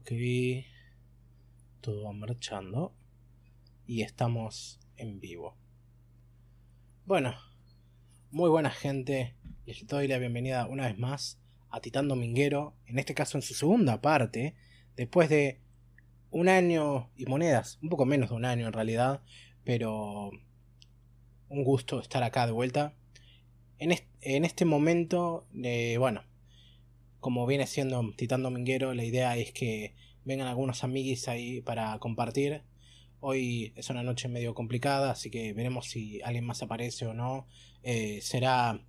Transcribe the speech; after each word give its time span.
Ok. 0.00 0.12
Todo 1.80 2.04
va 2.04 2.12
marchando. 2.12 2.94
Y 3.84 4.02
estamos 4.02 4.78
en 4.96 5.18
vivo. 5.18 5.56
Bueno, 7.04 7.34
muy 8.30 8.48
buena 8.48 8.70
gente. 8.70 9.34
Les 9.66 9.84
doy 9.88 10.06
la 10.06 10.18
bienvenida 10.18 10.66
una 10.66 10.86
vez 10.86 10.96
más 10.98 11.40
a 11.70 11.80
Titán 11.80 12.06
Dominguero. 12.06 12.76
En 12.86 13.00
este 13.00 13.14
caso 13.14 13.38
en 13.38 13.42
su 13.42 13.54
segunda 13.54 14.00
parte. 14.00 14.54
Después 14.94 15.28
de 15.28 15.60
un 16.30 16.48
año 16.48 17.10
y 17.16 17.26
monedas. 17.26 17.80
Un 17.82 17.88
poco 17.88 18.04
menos 18.04 18.30
de 18.30 18.36
un 18.36 18.44
año 18.44 18.68
en 18.68 18.72
realidad. 18.72 19.22
Pero 19.64 20.30
un 21.48 21.64
gusto 21.64 21.98
estar 22.00 22.22
acá 22.22 22.46
de 22.46 22.52
vuelta. 22.52 22.94
En, 23.80 23.90
este 24.44 24.64
momento, 24.64 25.48
eh, 25.60 25.96
bueno, 25.98 26.22
como 27.20 27.46
viene 27.46 27.66
siendo 27.66 28.02
Titán 28.16 28.42
Dominguero, 28.42 28.94
la 28.94 29.04
idea 29.04 29.36
es 29.36 29.52
que 29.52 29.94
vengan 30.24 30.46
algunos 30.46 30.84
amiguis 30.84 31.28
ahí 31.28 31.60
para 31.60 31.98
compartir. 31.98 32.62
Hoy 33.20 33.72
es 33.76 33.90
una 33.90 34.02
noche 34.02 34.28
medio 34.28 34.54
complicada, 34.54 35.10
así 35.10 35.30
que 35.30 35.52
veremos 35.52 35.86
si 35.86 36.20
alguien 36.22 36.44
más 36.44 36.62
aparece 36.62 37.06
o 37.06 37.14
no. 37.14 37.48
Eh, 37.82 38.20
será 38.22 38.80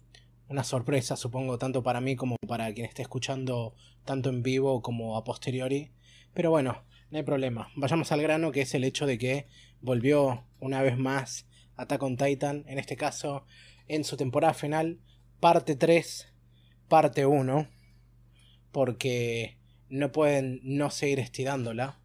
una 0.47 0.63
sorpresa, 0.63 1.15
supongo, 1.15 1.57
tanto 1.57 1.81
para 1.81 2.01
mí 2.01 2.15
como 2.15 2.35
para 2.47 2.71
quien 2.73 2.85
esté 2.85 3.01
escuchando, 3.01 3.73
tanto 4.05 4.29
en 4.29 4.43
vivo 4.43 4.81
como 4.81 5.17
a 5.17 5.23
posteriori. 5.23 5.91
Pero 6.33 6.51
bueno, 6.51 6.83
no 7.09 7.17
hay 7.17 7.23
problema. 7.23 7.69
Vayamos 7.75 8.11
al 8.11 8.21
grano, 8.21 8.51
que 8.51 8.61
es 8.61 8.73
el 8.75 8.83
hecho 8.83 9.07
de 9.07 9.17
que 9.17 9.47
volvió 9.81 10.45
una 10.59 10.83
vez 10.83 10.97
más 10.97 11.47
Attack 11.77 12.03
on 12.03 12.17
Titan, 12.17 12.65
en 12.67 12.77
este 12.77 12.95
caso 12.95 13.45
en 13.87 14.03
su 14.03 14.17
temporada 14.17 14.53
final, 14.53 14.99
parte 15.39 15.75
3, 15.75 16.31
parte 16.87 17.25
1 17.25 17.78
porque 18.71 19.57
no 19.89 20.11
pueden 20.11 20.59
no 20.63 20.89
seguir 20.91 21.19
estirándola. 21.19 21.99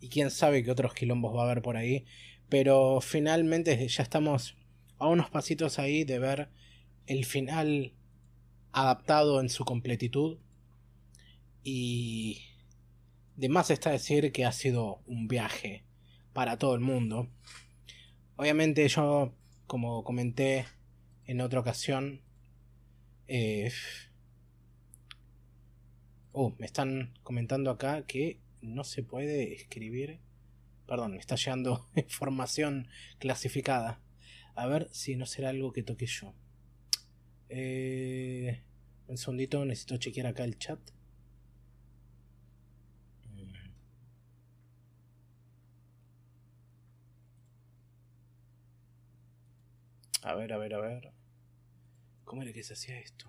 Y 0.00 0.08
quién 0.08 0.30
sabe 0.30 0.62
qué 0.62 0.70
otros 0.70 0.94
quilombos 0.94 1.34
va 1.36 1.42
a 1.42 1.44
haber 1.44 1.62
por 1.62 1.76
ahí. 1.76 2.04
Pero 2.48 3.00
finalmente 3.00 3.86
ya 3.88 4.02
estamos 4.02 4.56
a 4.98 5.08
unos 5.08 5.30
pasitos 5.30 5.78
ahí 5.78 6.04
de 6.04 6.18
ver 6.18 6.48
el 7.06 7.24
final 7.24 7.92
adaptado 8.72 9.40
en 9.40 9.48
su 9.48 9.64
completitud. 9.64 10.38
Y 11.62 12.42
de 13.36 13.48
más 13.48 13.70
está 13.70 13.90
decir 13.90 14.32
que 14.32 14.44
ha 14.44 14.52
sido 14.52 15.02
un 15.06 15.28
viaje 15.28 15.84
para 16.32 16.58
todo 16.58 16.74
el 16.74 16.80
mundo. 16.80 17.28
Obviamente 18.36 18.86
yo, 18.88 19.34
como 19.66 20.04
comenté 20.04 20.66
en 21.26 21.40
otra 21.40 21.60
ocasión, 21.60 22.22
eh, 23.26 23.70
Oh, 26.40 26.54
me 26.56 26.66
están 26.66 27.12
comentando 27.24 27.68
acá 27.68 28.06
que 28.06 28.38
no 28.62 28.84
se 28.84 29.02
puede 29.02 29.54
escribir. 29.54 30.20
Perdón, 30.86 31.14
me 31.14 31.18
está 31.18 31.34
llegando 31.34 31.84
información 31.96 32.86
clasificada. 33.18 34.00
A 34.54 34.68
ver 34.68 34.88
si 34.92 35.16
no 35.16 35.26
será 35.26 35.48
algo 35.48 35.72
que 35.72 35.82
toque 35.82 36.06
yo. 36.06 36.32
Eh, 37.48 38.62
un 39.08 39.18
segundito, 39.18 39.64
necesito 39.64 39.96
chequear 39.96 40.28
acá 40.28 40.44
el 40.44 40.56
chat. 40.60 40.78
A 50.22 50.36
ver, 50.36 50.52
a 50.52 50.58
ver, 50.58 50.74
a 50.74 50.78
ver. 50.80 51.12
¿Cómo 52.24 52.42
era 52.42 52.52
que 52.52 52.62
se 52.62 52.74
hacía 52.74 53.00
esto? 53.00 53.28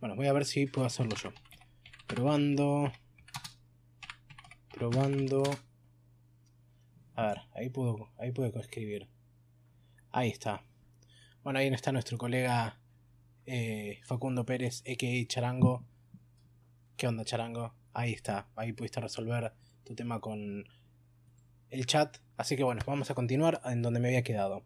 Bueno, 0.00 0.16
voy 0.16 0.28
a 0.28 0.32
ver 0.32 0.46
si 0.46 0.66
puedo 0.66 0.86
hacerlo 0.86 1.14
yo. 1.16 1.30
Probando. 2.06 2.90
Probando. 4.72 5.42
A 7.16 7.26
ver, 7.26 7.38
ahí 7.54 7.68
puedo, 7.68 8.10
ahí 8.18 8.32
puedo 8.32 8.58
escribir. 8.60 9.08
Ahí 10.10 10.30
está. 10.30 10.64
Bueno, 11.42 11.58
ahí 11.58 11.68
está 11.68 11.92
nuestro 11.92 12.16
colega 12.16 12.80
eh, 13.44 14.00
Facundo 14.04 14.46
Pérez, 14.46 14.82
a.k.a. 14.88 15.26
Charango. 15.26 15.84
¿Qué 16.96 17.06
onda, 17.06 17.26
Charango? 17.26 17.74
Ahí 17.92 18.14
está. 18.14 18.48
Ahí 18.56 18.72
pudiste 18.72 19.00
resolver 19.00 19.52
tu 19.84 19.94
tema 19.94 20.18
con 20.18 20.64
el 21.68 21.84
chat. 21.84 22.16
Así 22.38 22.56
que 22.56 22.64
bueno, 22.64 22.80
vamos 22.86 23.10
a 23.10 23.14
continuar 23.14 23.60
en 23.66 23.82
donde 23.82 24.00
me 24.00 24.08
había 24.08 24.22
quedado. 24.22 24.64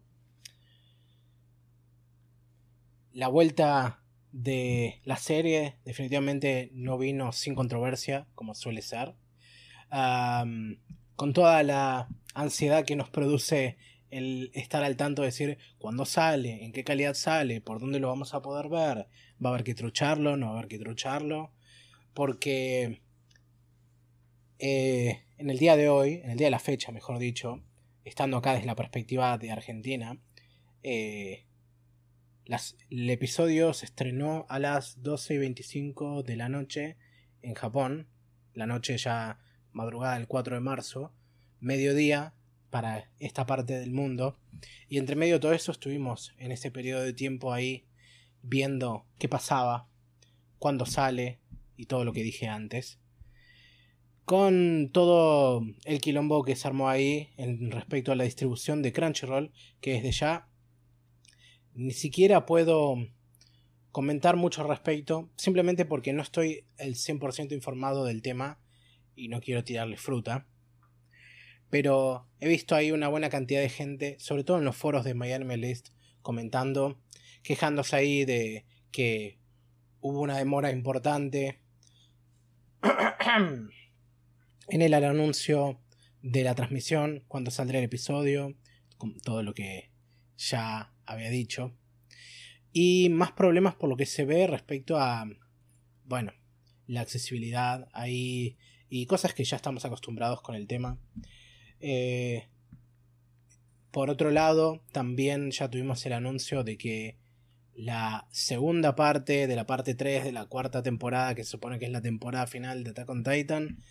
La 3.11 3.27
vuelta 3.27 4.04
de 4.35 4.99
la 5.05 5.15
serie 5.15 5.77
definitivamente 5.85 6.69
no 6.73 6.97
vino 6.97 7.31
sin 7.31 7.55
controversia, 7.55 8.27
como 8.35 8.53
suele 8.53 8.81
ser. 8.81 9.15
con 11.15 11.31
toda 11.33 11.63
la 11.63 12.09
ansiedad 12.33 12.83
que 12.83 12.97
nos 12.97 13.09
produce 13.09 13.77
el 14.09 14.51
estar 14.53 14.83
al 14.83 14.97
tanto 14.97 15.21
de 15.21 15.29
decir 15.29 15.57
cuándo 15.77 16.03
sale, 16.03 16.65
en 16.65 16.73
qué 16.73 16.83
calidad 16.83 17.13
sale, 17.13 17.61
por 17.61 17.79
dónde 17.79 18.01
lo 18.01 18.09
vamos 18.09 18.33
a 18.33 18.41
poder 18.41 18.67
ver, 18.67 19.07
va 19.43 19.49
a 19.49 19.53
haber 19.53 19.63
que 19.63 19.73
trucharlo, 19.73 20.35
no 20.35 20.47
va 20.47 20.51
a 20.51 20.57
haber 20.57 20.67
que 20.67 20.79
trucharlo, 20.79 21.53
porque 22.13 23.01
eh, 24.59 25.23
en 25.37 25.49
el 25.49 25.57
día 25.57 25.77
de 25.77 25.87
hoy, 25.87 26.15
en 26.25 26.31
el 26.31 26.37
día 26.37 26.47
de 26.47 26.51
la 26.51 26.59
fecha, 26.59 26.91
mejor 26.91 27.19
dicho, 27.19 27.63
estando 28.03 28.35
acá 28.35 28.53
desde 28.53 28.67
la 28.67 28.75
perspectiva 28.75 29.37
de 29.37 29.51
Argentina, 29.51 30.19
eh, 30.83 31.44
el 32.47 33.09
episodio 33.09 33.73
se 33.73 33.85
estrenó 33.85 34.45
a 34.49 34.59
las 34.59 35.01
12 35.01 35.33
y 35.33 35.37
25 35.39 36.21
de 36.21 36.35
la 36.35 36.47
noche 36.47 36.97
en 37.41 37.55
Japón, 37.55 38.07
la 38.53 38.67
noche 38.67 38.97
ya 38.97 39.39
madrugada 39.71 40.15
del 40.15 40.27
4 40.27 40.55
de 40.55 40.61
marzo, 40.61 41.11
mediodía 41.59 42.35
para 42.69 43.09
esta 43.19 43.47
parte 43.47 43.79
del 43.79 43.91
mundo. 43.91 44.37
Y 44.87 44.99
entre 44.99 45.15
medio 45.15 45.35
de 45.35 45.39
todo 45.39 45.53
eso 45.53 45.71
estuvimos 45.71 46.33
en 46.37 46.51
ese 46.51 46.69
periodo 46.69 47.01
de 47.01 47.13
tiempo 47.13 47.51
ahí 47.51 47.87
viendo 48.43 49.07
qué 49.17 49.27
pasaba, 49.27 49.87
cuándo 50.59 50.85
sale 50.85 51.39
y 51.75 51.87
todo 51.87 52.05
lo 52.05 52.13
que 52.13 52.21
dije 52.21 52.47
antes. 52.47 52.99
Con 54.23 54.91
todo 54.91 55.63
el 55.83 55.99
quilombo 55.99 56.43
que 56.43 56.55
se 56.55 56.67
armó 56.67 56.89
ahí 56.89 57.29
en 57.37 57.71
respecto 57.71 58.11
a 58.11 58.15
la 58.15 58.23
distribución 58.23 58.83
de 58.83 58.93
Crunchyroll, 58.93 59.51
que 59.81 59.93
desde 59.93 60.11
ya 60.11 60.47
ni 61.75 61.91
siquiera 61.91 62.45
puedo 62.45 62.95
comentar 63.91 64.37
mucho 64.37 64.61
al 64.61 64.69
respecto, 64.69 65.29
simplemente 65.35 65.85
porque 65.85 66.13
no 66.13 66.21
estoy 66.21 66.65
el 66.77 66.95
100% 66.95 67.51
informado 67.51 68.05
del 68.05 68.21
tema 68.21 68.59
y 69.15 69.27
no 69.27 69.41
quiero 69.41 69.63
tirarle 69.63 69.97
fruta. 69.97 70.47
Pero 71.69 72.27
he 72.39 72.47
visto 72.47 72.75
ahí 72.75 72.91
una 72.91 73.09
buena 73.09 73.29
cantidad 73.29 73.61
de 73.61 73.69
gente, 73.69 74.15
sobre 74.19 74.43
todo 74.43 74.57
en 74.57 74.65
los 74.65 74.75
foros 74.75 75.03
de 75.03 75.13
Miami 75.13 75.57
List, 75.57 75.89
comentando, 76.21 76.99
quejándose 77.43 77.95
ahí 77.95 78.25
de 78.25 78.65
que 78.91 79.37
hubo 79.99 80.21
una 80.21 80.37
demora 80.37 80.71
importante 80.71 81.59
en 84.69 84.81
el 84.81 84.93
anuncio 84.93 85.81
de 86.21 86.43
la 86.43 86.55
transmisión, 86.55 87.23
cuando 87.27 87.51
saldrá 87.51 87.79
el 87.79 87.85
episodio, 87.85 88.55
con 88.97 89.19
todo 89.19 89.43
lo 89.43 89.53
que 89.53 89.91
ya 90.37 90.94
había 91.05 91.29
dicho. 91.29 91.73
Y 92.71 93.09
más 93.09 93.31
problemas 93.31 93.75
por 93.75 93.89
lo 93.89 93.97
que 93.97 94.05
se 94.05 94.25
ve 94.25 94.47
respecto 94.47 94.97
a, 94.97 95.25
bueno, 96.05 96.33
la 96.87 97.01
accesibilidad 97.01 97.87
ahí 97.93 98.57
y 98.89 99.05
cosas 99.05 99.33
que 99.33 99.43
ya 99.43 99.55
estamos 99.55 99.85
acostumbrados 99.85 100.41
con 100.41 100.55
el 100.55 100.67
tema. 100.67 100.99
Eh, 101.79 102.47
por 103.91 104.09
otro 104.09 104.31
lado, 104.31 104.83
también 104.91 105.51
ya 105.51 105.69
tuvimos 105.69 106.05
el 106.05 106.13
anuncio 106.13 106.63
de 106.63 106.77
que 106.77 107.17
la 107.73 108.27
segunda 108.31 108.95
parte 108.95 109.47
de 109.47 109.55
la 109.55 109.65
parte 109.65 109.95
3 109.95 110.23
de 110.23 110.31
la 110.31 110.45
cuarta 110.45 110.81
temporada, 110.81 111.35
que 111.35 111.43
se 111.43 111.51
supone 111.51 111.79
que 111.79 111.85
es 111.85 111.91
la 111.91 112.01
temporada 112.01 112.47
final 112.47 112.83
de 112.83 112.91
Attack 112.91 113.09
on 113.09 113.23
Titan, 113.23 113.81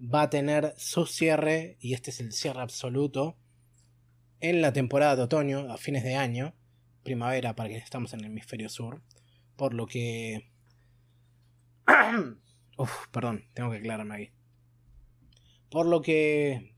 va 0.00 0.22
a 0.22 0.30
tener 0.30 0.74
su 0.76 1.06
cierre, 1.06 1.76
y 1.80 1.94
este 1.94 2.10
es 2.10 2.20
el 2.20 2.32
cierre 2.32 2.60
absoluto, 2.60 3.36
en 4.50 4.60
la 4.60 4.74
temporada 4.74 5.16
de 5.16 5.22
otoño, 5.22 5.72
a 5.72 5.78
fines 5.78 6.04
de 6.04 6.16
año, 6.16 6.54
primavera 7.02 7.56
para 7.56 7.70
que 7.70 7.78
estamos 7.78 8.12
en 8.12 8.20
el 8.20 8.26
hemisferio 8.26 8.68
sur, 8.68 9.00
por 9.56 9.72
lo 9.72 9.86
que... 9.86 10.50
Uf, 12.76 13.08
perdón, 13.10 13.46
tengo 13.54 13.70
que 13.70 13.78
aclararme 13.78 14.14
ahí. 14.14 14.32
Por 15.70 15.86
lo 15.86 16.02
que 16.02 16.74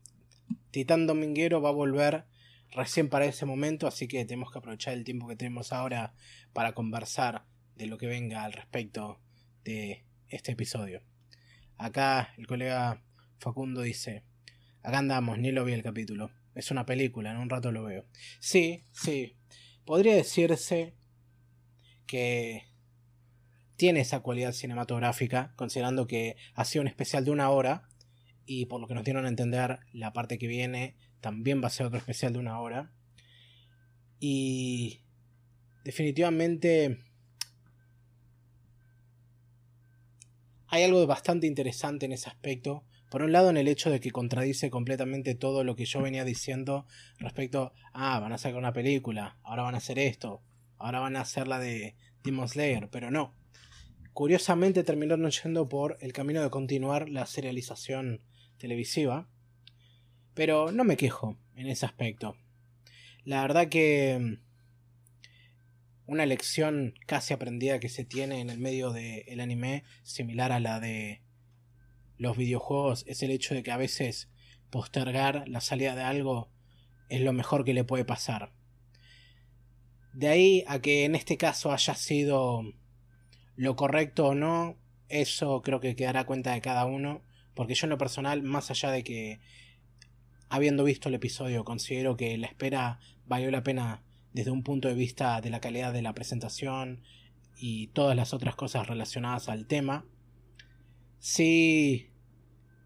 Titán 0.71 1.07
Dominguero 1.07 1.61
va 1.61 1.67
a 1.67 1.73
volver 1.73 2.23
recién 2.71 3.09
para 3.09 3.25
ese 3.25 3.45
momento, 3.45 3.85
así 3.85 4.07
que 4.07 4.23
tenemos 4.23 4.49
que 4.49 4.59
aprovechar 4.59 4.93
el 4.93 5.03
tiempo 5.03 5.27
que 5.27 5.35
tenemos 5.35 5.73
ahora 5.73 6.13
para 6.53 6.71
conversar 6.71 7.43
de 7.75 7.87
lo 7.87 7.97
que 7.97 8.07
venga 8.07 8.45
al 8.45 8.53
respecto 8.53 9.19
de 9.65 10.05
este 10.29 10.53
episodio. 10.53 11.01
Acá 11.77 12.33
el 12.37 12.47
colega 12.47 13.03
Facundo 13.39 13.81
dice, 13.81 14.23
acá 14.83 14.99
andamos, 14.99 15.37
ni 15.37 15.51
lo 15.51 15.65
vi 15.65 15.73
el 15.73 15.83
capítulo. 15.83 16.31
Es 16.57 16.71
una 16.71 16.87
película, 16.87 17.29
en 17.29 17.37
un 17.37 17.51
rato 17.51 17.71
lo 17.71 17.83
veo. 17.83 18.07
Sí, 18.39 18.83
sí. 18.91 19.35
Podría 19.85 20.15
decirse 20.15 20.95
que 22.07 22.63
tiene 23.75 23.99
esa 23.99 24.21
cualidad 24.21 24.53
cinematográfica, 24.53 25.53
considerando 25.55 26.07
que 26.07 26.35
ha 26.55 26.65
sido 26.65 26.81
un 26.81 26.87
especial 26.87 27.23
de 27.25 27.31
una 27.31 27.51
hora 27.51 27.87
y 28.47 28.65
por 28.65 28.81
lo 28.81 28.87
que 28.87 28.95
nos 28.95 29.03
dieron 29.03 29.25
a 29.25 29.29
entender, 29.29 29.81
la 29.93 30.13
parte 30.13 30.39
que 30.39 30.47
viene 30.47 30.97
también 31.21 31.61
va 31.61 31.67
a 31.67 31.69
ser 31.69 31.85
otro 31.85 31.99
especial 31.99 32.33
de 32.33 32.39
una 32.39 32.59
hora. 32.59 32.91
Y 34.19 35.01
definitivamente 35.83 36.97
hay 40.65 40.83
algo 40.83 41.05
bastante 41.05 41.45
interesante 41.45 42.07
en 42.07 42.13
ese 42.13 42.29
aspecto. 42.29 42.83
Por 43.09 43.23
un 43.23 43.31
lado, 43.31 43.49
en 43.49 43.57
el 43.57 43.67
hecho 43.67 43.89
de 43.89 43.99
que 43.99 44.11
contradice 44.11 44.69
completamente 44.69 45.35
todo 45.35 45.63
lo 45.63 45.75
que 45.75 45.85
yo 45.85 46.01
venía 46.01 46.25
diciendo 46.25 46.85
respecto 47.19 47.73
a, 47.93 48.15
ah, 48.15 48.19
van 48.19 48.33
a 48.33 48.37
sacar 48.37 48.57
una 48.57 48.73
película, 48.73 49.37
ahora 49.43 49.63
van 49.63 49.75
a 49.75 49.79
hacer 49.79 49.97
esto, 49.97 50.41
ahora 50.77 50.99
van 50.99 51.15
a 51.15 51.21
hacer 51.21 51.47
la 51.47 51.59
de 51.59 51.95
Demon 52.23 52.49
Slayer, 52.49 52.89
pero 52.89 53.11
no. 53.11 53.33
Curiosamente 54.13 54.83
terminaron 54.83 55.29
yendo 55.29 55.69
por 55.69 55.97
el 56.01 56.11
camino 56.11 56.41
de 56.41 56.49
continuar 56.49 57.07
la 57.07 57.25
serialización 57.25 58.21
televisiva. 58.57 59.29
Pero 60.33 60.71
no 60.71 60.83
me 60.83 60.97
quejo 60.97 61.37
en 61.55 61.67
ese 61.67 61.85
aspecto. 61.85 62.35
La 63.23 63.41
verdad 63.41 63.69
que 63.69 64.17
mm, 64.19 66.11
una 66.11 66.25
lección 66.25 66.93
casi 67.05 67.33
aprendida 67.33 67.79
que 67.79 67.89
se 67.89 68.05
tiene 68.05 68.39
en 68.39 68.49
el 68.49 68.59
medio 68.59 68.91
del 68.91 69.39
anime, 69.39 69.83
similar 70.03 70.51
a 70.51 70.59
la 70.59 70.79
de 70.79 71.21
los 72.17 72.37
videojuegos, 72.37 73.03
es 73.07 73.23
el 73.23 73.31
hecho 73.31 73.53
de 73.53 73.63
que 73.63 73.71
a 73.71 73.77
veces 73.77 74.29
postergar 74.69 75.47
la 75.47 75.61
salida 75.61 75.95
de 75.95 76.03
algo 76.03 76.49
es 77.09 77.21
lo 77.21 77.33
mejor 77.33 77.63
que 77.63 77.73
le 77.73 77.83
puede 77.83 78.05
pasar. 78.05 78.51
De 80.13 80.27
ahí 80.27 80.63
a 80.67 80.79
que 80.79 81.05
en 81.05 81.15
este 81.15 81.37
caso 81.37 81.71
haya 81.71 81.93
sido 81.93 82.63
lo 83.55 83.75
correcto 83.75 84.27
o 84.27 84.35
no, 84.35 84.77
eso 85.09 85.61
creo 85.61 85.79
que 85.79 85.95
quedará 85.95 86.25
cuenta 86.25 86.53
de 86.53 86.61
cada 86.61 86.85
uno. 86.85 87.21
Porque 87.53 87.75
yo 87.75 87.85
en 87.85 87.91
lo 87.91 87.97
personal, 87.97 88.43
más 88.43 88.69
allá 88.69 88.91
de 88.91 89.03
que 89.03 89.39
habiendo 90.49 90.83
visto 90.83 91.09
el 91.09 91.15
episodio, 91.15 91.63
considero 91.63 92.17
que 92.17 92.37
la 92.37 92.47
espera 92.47 92.99
valió 93.25 93.51
la 93.51 93.63
pena 93.63 94.03
desde 94.33 94.51
un 94.51 94.63
punto 94.63 94.87
de 94.87 94.93
vista 94.93 95.41
de 95.41 95.49
la 95.49 95.59
calidad 95.59 95.93
de 95.93 96.01
la 96.01 96.13
presentación 96.13 97.03
y 97.55 97.87
todas 97.87 98.15
las 98.15 98.33
otras 98.33 98.55
cosas 98.55 98.87
relacionadas 98.87 99.49
al 99.49 99.65
tema. 99.65 100.05
Sí, 101.19 102.09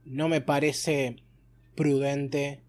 no 0.05 0.27
me 0.29 0.41
parece 0.41 1.17
prudente 1.75 2.63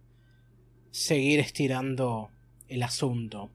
seguir 0.91 1.41
estirando 1.41 2.31
el 2.69 2.83
asunto. 2.83 3.51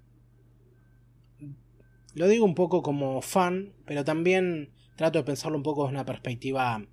Lo 2.13 2.27
digo 2.27 2.45
un 2.45 2.55
poco 2.55 2.81
como 2.81 3.21
fan, 3.21 3.73
pero 3.85 4.03
también 4.03 4.71
trato 4.95 5.19
de 5.19 5.25
pensarlo 5.25 5.57
un 5.57 5.63
poco 5.63 5.83
desde 5.83 5.93
una 5.93 6.05
perspectiva 6.05 6.87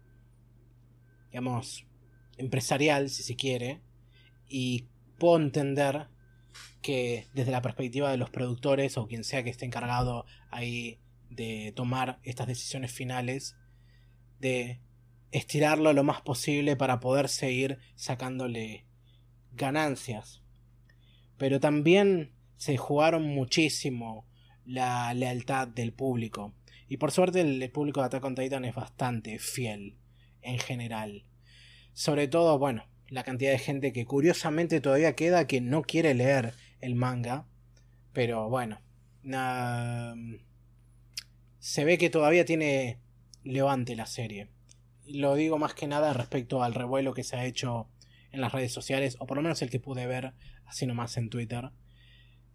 digamos, 1.34 1.84
empresarial, 2.36 3.10
si 3.10 3.24
se 3.24 3.34
quiere, 3.34 3.80
y 4.48 4.86
puedo 5.18 5.36
entender 5.36 6.06
que 6.80 7.26
desde 7.34 7.50
la 7.50 7.60
perspectiva 7.60 8.08
de 8.08 8.18
los 8.18 8.30
productores 8.30 8.96
o 8.96 9.08
quien 9.08 9.24
sea 9.24 9.42
que 9.42 9.50
esté 9.50 9.66
encargado 9.66 10.26
ahí 10.52 11.00
de 11.30 11.72
tomar 11.74 12.20
estas 12.22 12.46
decisiones 12.46 12.92
finales, 12.92 13.56
de 14.38 14.80
estirarlo 15.34 15.92
lo 15.92 16.04
más 16.04 16.20
posible 16.20 16.76
para 16.76 17.00
poder 17.00 17.28
seguir 17.28 17.80
sacándole 17.96 18.86
ganancias. 19.52 20.42
Pero 21.36 21.58
también 21.58 22.32
se 22.56 22.76
jugaron 22.76 23.24
muchísimo 23.24 24.28
la 24.64 25.12
lealtad 25.12 25.66
del 25.66 25.92
público. 25.92 26.54
Y 26.88 26.98
por 26.98 27.10
suerte 27.10 27.40
el, 27.40 27.68
público 27.72 28.00
de 28.00 28.06
Attack 28.06 28.24
on 28.24 28.36
Titan 28.36 28.64
es 28.64 28.76
bastante 28.76 29.40
fiel 29.40 29.96
en 30.40 30.60
general. 30.60 31.26
Sobre 31.92 32.28
todo, 32.28 32.60
bueno, 32.60 32.84
la 33.08 33.24
cantidad 33.24 33.50
de 33.50 33.58
gente 33.58 33.92
que 33.92 34.06
curiosamente 34.06 34.80
todavía 34.80 35.16
queda 35.16 35.48
que 35.48 35.60
no 35.60 35.82
quiere 35.82 36.14
leer 36.14 36.54
el 36.80 36.94
manga. 36.94 37.48
Pero 38.12 38.48
bueno, 38.48 38.80
se 41.58 41.84
ve 41.84 41.98
que 41.98 42.10
todavía 42.10 42.44
tiene 42.44 43.00
levante 43.42 43.96
la 43.96 44.06
serie. 44.06 44.53
Lo 45.06 45.34
digo 45.34 45.58
más 45.58 45.74
que 45.74 45.86
nada 45.86 46.12
respecto 46.12 46.62
al 46.62 46.74
revuelo 46.74 47.14
que 47.14 47.24
se 47.24 47.36
ha 47.36 47.44
hecho 47.44 47.88
en 48.32 48.40
las 48.40 48.52
redes 48.52 48.72
sociales, 48.72 49.16
o 49.20 49.26
por 49.26 49.36
lo 49.36 49.42
menos 49.42 49.62
el 49.62 49.70
que 49.70 49.80
pude 49.80 50.06
ver 50.06 50.34
así 50.66 50.86
nomás 50.86 51.16
en 51.16 51.30
Twitter. 51.30 51.70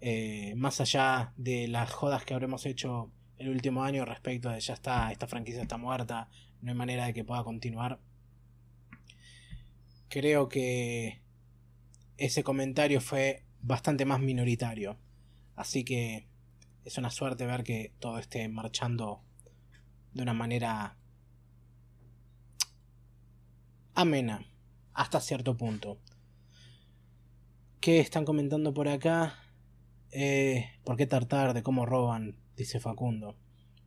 Eh, 0.02 0.54
más 0.56 0.82
allá 0.82 1.34
de 1.38 1.68
las 1.68 1.92
jodas 1.92 2.26
que 2.26 2.34
habremos 2.34 2.66
hecho 2.66 3.12
el 3.38 3.50
último 3.50 3.84
año 3.84 4.06
respecto 4.06 4.50
de 4.50 4.60
ya 4.60 4.74
está, 4.74 5.12
esta 5.12 5.28
franquicia 5.28 5.62
está 5.62 5.78
muerta, 5.78 6.30
no 6.62 6.72
hay 6.72 6.78
manera 6.78 7.06
de 7.06 7.14
que 7.14 7.24
pueda 7.24 7.44
continuar. 7.44 8.00
Creo 10.10 10.50
que 10.50 11.22
ese 12.18 12.44
comentario 12.44 13.00
fue 13.00 13.46
bastante 13.62 14.06
más 14.06 14.20
minoritario. 14.20 14.98
Así 15.56 15.84
que 15.84 16.28
es 16.84 16.98
una 16.98 17.10
suerte 17.10 17.46
ver 17.46 17.64
que 17.64 17.94
todo 18.00 18.18
esté 18.18 18.48
marchando 18.50 19.22
de 20.14 20.24
una 20.24 20.34
manera 20.34 20.98
amena 24.02 24.46
hasta 24.94 25.20
cierto 25.20 25.58
punto. 25.58 25.98
¿Qué 27.80 28.00
están 28.00 28.26
comentando 28.26 28.74
por 28.74 28.88
acá? 28.88 29.36
Eh, 30.12 30.70
¿Por 30.84 30.98
qué 30.98 31.06
tartar 31.06 31.54
de 31.54 31.64
cómo 31.64 31.86
roban? 31.86 32.36
Dice 32.56 32.80
Facundo. 32.80 33.36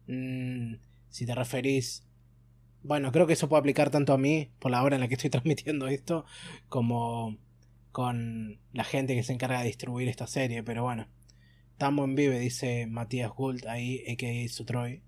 Mm, 0.06 0.76
si 1.11 1.26
te 1.26 1.35
referís 1.35 2.06
bueno, 2.85 3.12
creo 3.12 3.26
que 3.26 3.35
eso 3.35 3.49
puede 3.49 3.61
aplicar 3.61 3.91
tanto 3.91 4.12
a 4.12 4.19
mí, 4.19 4.50
por 4.59 4.73
la 4.73 4.82
hora 4.82 4.97
en 4.97 5.00
la 5.00 5.09
que 5.09 5.14
estoy 5.14 5.31
transmitiendo 5.31 5.87
esto, 5.88 6.25
como 6.69 7.38
con 7.93 8.59
la 8.73 8.85
gente 8.85 9.14
que 9.14 9.23
se 9.23 9.32
encarga 9.32 9.61
de 9.61 9.67
distribuir 9.67 10.09
esta 10.09 10.26
serie, 10.26 10.62
pero 10.62 10.82
bueno. 10.82 11.09
Tambo 11.79 12.05
en 12.05 12.14
vive, 12.14 12.38
dice 12.38 12.87
Matías 12.87 13.31
Gould 13.32 13.67
ahí, 13.67 14.05
a.k.a. 14.09 14.49
Sutroy. 14.49 15.03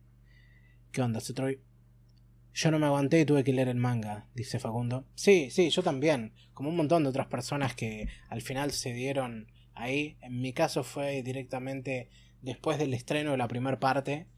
¿Qué 0.93 1.03
onda, 1.03 1.21
Sutroy? 1.21 1.61
Yo 2.55 2.71
no 2.71 2.79
me 2.79 2.87
aguanté 2.87 3.21
y 3.21 3.25
tuve 3.25 3.43
que 3.43 3.53
leer 3.53 3.69
el 3.69 3.77
manga, 3.77 4.29
dice 4.33 4.61
Facundo. 4.61 5.05
Sí, 5.17 5.51
sí, 5.51 5.71
yo 5.71 5.83
también. 5.83 6.33
Como 6.55 6.69
un 6.69 6.77
montón 6.77 7.03
de 7.03 7.09
otras 7.09 7.27
personas 7.27 7.75
que 7.75 8.07
al 8.29 8.43
final 8.43 8.71
se 8.71 8.93
dieron 8.93 9.51
ahí. 9.75 10.17
En 10.21 10.41
mi 10.41 10.53
caso 10.53 10.85
fue 10.85 11.25
directamente 11.25 12.11
después 12.43 12.79
del 12.79 12.95
estreno 12.95 13.33
de 13.33 13.39
la 13.39 13.49
primera 13.49 13.81
parte. 13.81 14.29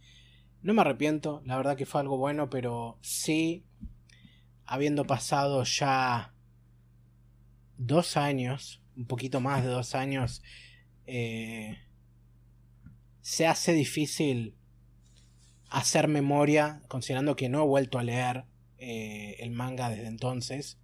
No 0.62 0.73
me 0.73 0.80
arrepiento, 0.80 1.42
la 1.44 1.58
verdad 1.58 1.76
que 1.76 1.85
fue 1.85 2.00
algo 2.00 2.16
bueno, 2.16 2.49
pero 2.49 2.99
sí, 3.02 3.66
habiendo 4.64 5.06
pasado 5.06 5.62
ya 5.64 6.32
dos 7.76 8.16
años, 8.16 8.82
un 8.96 9.06
poquito 9.06 9.42
más 9.42 9.62
de 9.62 9.68
dos 9.68 9.94
años, 9.94 10.42
eh, 11.06 11.80
se 13.20 13.46
hace 13.46 13.75
difícil 13.75 14.54
hacer 15.68 16.08
memoria, 16.08 16.82
considerando 16.88 17.37
que 17.37 17.49
no 17.49 17.62
he 17.62 17.66
vuelto 17.66 17.99
a 17.99 18.02
leer 18.04 18.44
eh, 18.78 19.37
el 19.40 19.50
manga 19.50 19.90
desde 19.90 20.06
entonces. 20.06 20.78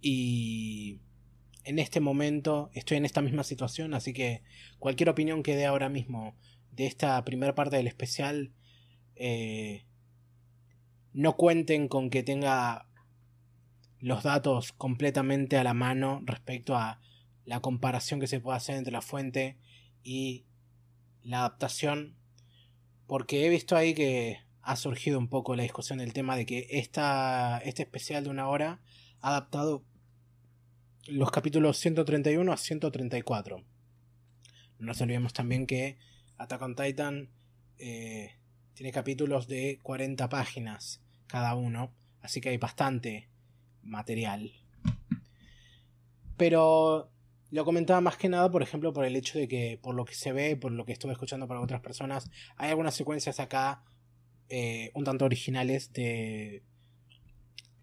Y 0.00 1.00
en 1.64 1.78
este 1.78 2.00
momento 2.00 2.70
estoy 2.74 2.96
en 2.96 3.04
esta 3.04 3.22
misma 3.22 3.44
situación, 3.44 3.94
así 3.94 4.12
que 4.12 4.42
cualquier 4.78 5.08
opinión 5.08 5.42
que 5.42 5.56
dé 5.56 5.66
ahora 5.66 5.88
mismo 5.88 6.36
de 6.72 6.86
esta 6.86 7.22
primera 7.24 7.54
parte 7.54 7.76
del 7.76 7.86
especial 7.86 8.52
eh, 9.14 9.84
no 11.12 11.36
cuenten 11.36 11.88
con 11.88 12.10
que 12.10 12.22
tenga 12.22 12.86
los 14.00 14.24
datos 14.24 14.72
completamente 14.72 15.56
a 15.56 15.64
la 15.64 15.74
mano 15.74 16.22
respecto 16.24 16.76
a 16.76 17.00
la 17.44 17.60
comparación 17.60 18.18
que 18.18 18.26
se 18.26 18.40
puede 18.40 18.56
hacer 18.56 18.76
entre 18.76 18.92
la 18.92 19.02
fuente 19.02 19.58
y 20.02 20.44
la 21.22 21.40
adaptación 21.40 22.16
porque 23.12 23.44
he 23.44 23.50
visto 23.50 23.76
ahí 23.76 23.92
que 23.92 24.40
ha 24.62 24.74
surgido 24.74 25.18
un 25.18 25.28
poco 25.28 25.54
la 25.54 25.64
discusión 25.64 25.98
del 25.98 26.14
tema 26.14 26.34
de 26.34 26.46
que 26.46 26.66
esta, 26.70 27.58
este 27.58 27.82
especial 27.82 28.24
de 28.24 28.30
una 28.30 28.48
hora 28.48 28.80
ha 29.20 29.28
adaptado 29.28 29.84
los 31.08 31.30
capítulos 31.30 31.76
131 31.76 32.50
a 32.50 32.56
134. 32.56 33.58
No 33.58 33.66
nos 34.86 34.98
olvidemos 35.02 35.34
también 35.34 35.66
que 35.66 35.98
Attack 36.38 36.62
on 36.62 36.74
Titan 36.74 37.28
eh, 37.76 38.38
tiene 38.72 38.92
capítulos 38.92 39.46
de 39.46 39.78
40 39.82 40.30
páginas 40.30 41.02
cada 41.26 41.54
uno, 41.54 41.92
así 42.22 42.40
que 42.40 42.48
hay 42.48 42.56
bastante 42.56 43.28
material. 43.82 44.54
Pero 46.38 47.12
lo 47.52 47.66
comentaba 47.66 48.00
más 48.00 48.16
que 48.16 48.30
nada, 48.30 48.50
por 48.50 48.62
ejemplo, 48.62 48.94
por 48.94 49.04
el 49.04 49.14
hecho 49.14 49.38
de 49.38 49.46
que, 49.46 49.78
por 49.82 49.94
lo 49.94 50.06
que 50.06 50.14
se 50.14 50.32
ve, 50.32 50.56
por 50.56 50.72
lo 50.72 50.86
que 50.86 50.92
estuve 50.92 51.12
escuchando 51.12 51.46
para 51.46 51.60
otras 51.60 51.82
personas, 51.82 52.30
hay 52.56 52.70
algunas 52.70 52.94
secuencias 52.94 53.40
acá 53.40 53.84
eh, 54.48 54.90
un 54.94 55.04
tanto 55.04 55.26
originales 55.26 55.92
de 55.92 56.62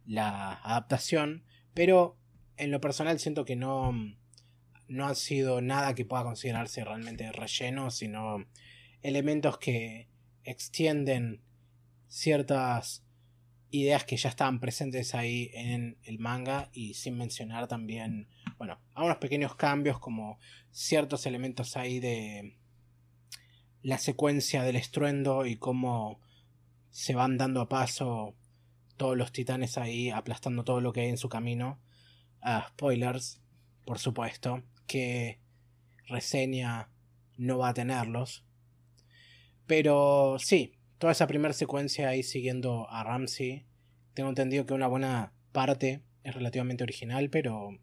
la 0.07 0.53
adaptación, 0.53 1.45
pero 1.75 2.17
en 2.57 2.71
lo 2.71 2.81
personal 2.81 3.19
siento 3.19 3.45
que 3.45 3.55
no, 3.55 3.93
no 4.88 5.07
han 5.07 5.15
sido 5.15 5.61
nada 5.61 5.93
que 5.93 6.03
pueda 6.03 6.23
considerarse 6.23 6.83
realmente 6.83 7.31
relleno, 7.31 7.91
sino 7.91 8.47
elementos 9.03 9.59
que 9.59 10.09
extienden 10.43 11.43
ciertas 12.07 13.05
ideas 13.69 14.03
que 14.03 14.17
ya 14.17 14.29
estaban 14.29 14.59
presentes 14.59 15.13
ahí 15.13 15.51
en 15.53 15.99
el 16.03 16.17
manga 16.17 16.71
y 16.73 16.95
sin 16.95 17.19
mencionar 17.19 17.67
también, 17.67 18.27
bueno, 18.59 18.77
algunos 18.93 19.17
pequeños 19.17 19.55
cambios 19.55 19.99
como 19.99 20.37
ciertos 20.69 21.25
elementos 21.25 21.77
ahí 21.77 22.01
de 22.01 22.57
la 23.81 23.97
secuencia 23.97 24.63
del 24.63 24.75
estruendo 24.75 25.45
y 25.45 25.55
cómo 25.55 26.19
se 26.91 27.15
van 27.15 27.37
dando 27.37 27.61
a 27.61 27.69
paso 27.69 28.35
todos 28.97 29.15
los 29.15 29.31
titanes 29.31 29.77
ahí 29.77 30.09
aplastando 30.09 30.65
todo 30.65 30.81
lo 30.81 30.91
que 30.91 31.01
hay 31.01 31.07
en 31.07 31.17
su 31.17 31.29
camino. 31.29 31.79
Ah, 32.41 32.67
spoilers, 32.71 33.41
por 33.85 33.97
supuesto, 33.97 34.61
que 34.87 35.39
reseña 36.07 36.89
no 37.37 37.59
va 37.59 37.69
a 37.69 37.73
tenerlos. 37.73 38.43
Pero 39.67 40.35
sí, 40.37 40.73
toda 40.97 41.13
esa 41.13 41.27
primera 41.27 41.53
secuencia 41.53 42.09
ahí 42.09 42.23
siguiendo 42.23 42.89
a 42.89 43.05
Ramsey. 43.05 43.65
Tengo 44.13 44.27
entendido 44.27 44.65
que 44.65 44.73
una 44.73 44.87
buena 44.87 45.31
parte 45.53 46.03
es 46.23 46.35
relativamente 46.35 46.83
original, 46.83 47.29
pero 47.29 47.79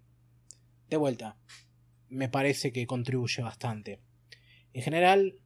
de 0.89 0.97
vuelta, 0.97 1.37
me 2.09 2.29
parece 2.29 2.73
que 2.73 2.87
contribuye 2.87 3.43
bastante. 3.43 4.01
En 4.73 4.83
general, 4.83 5.39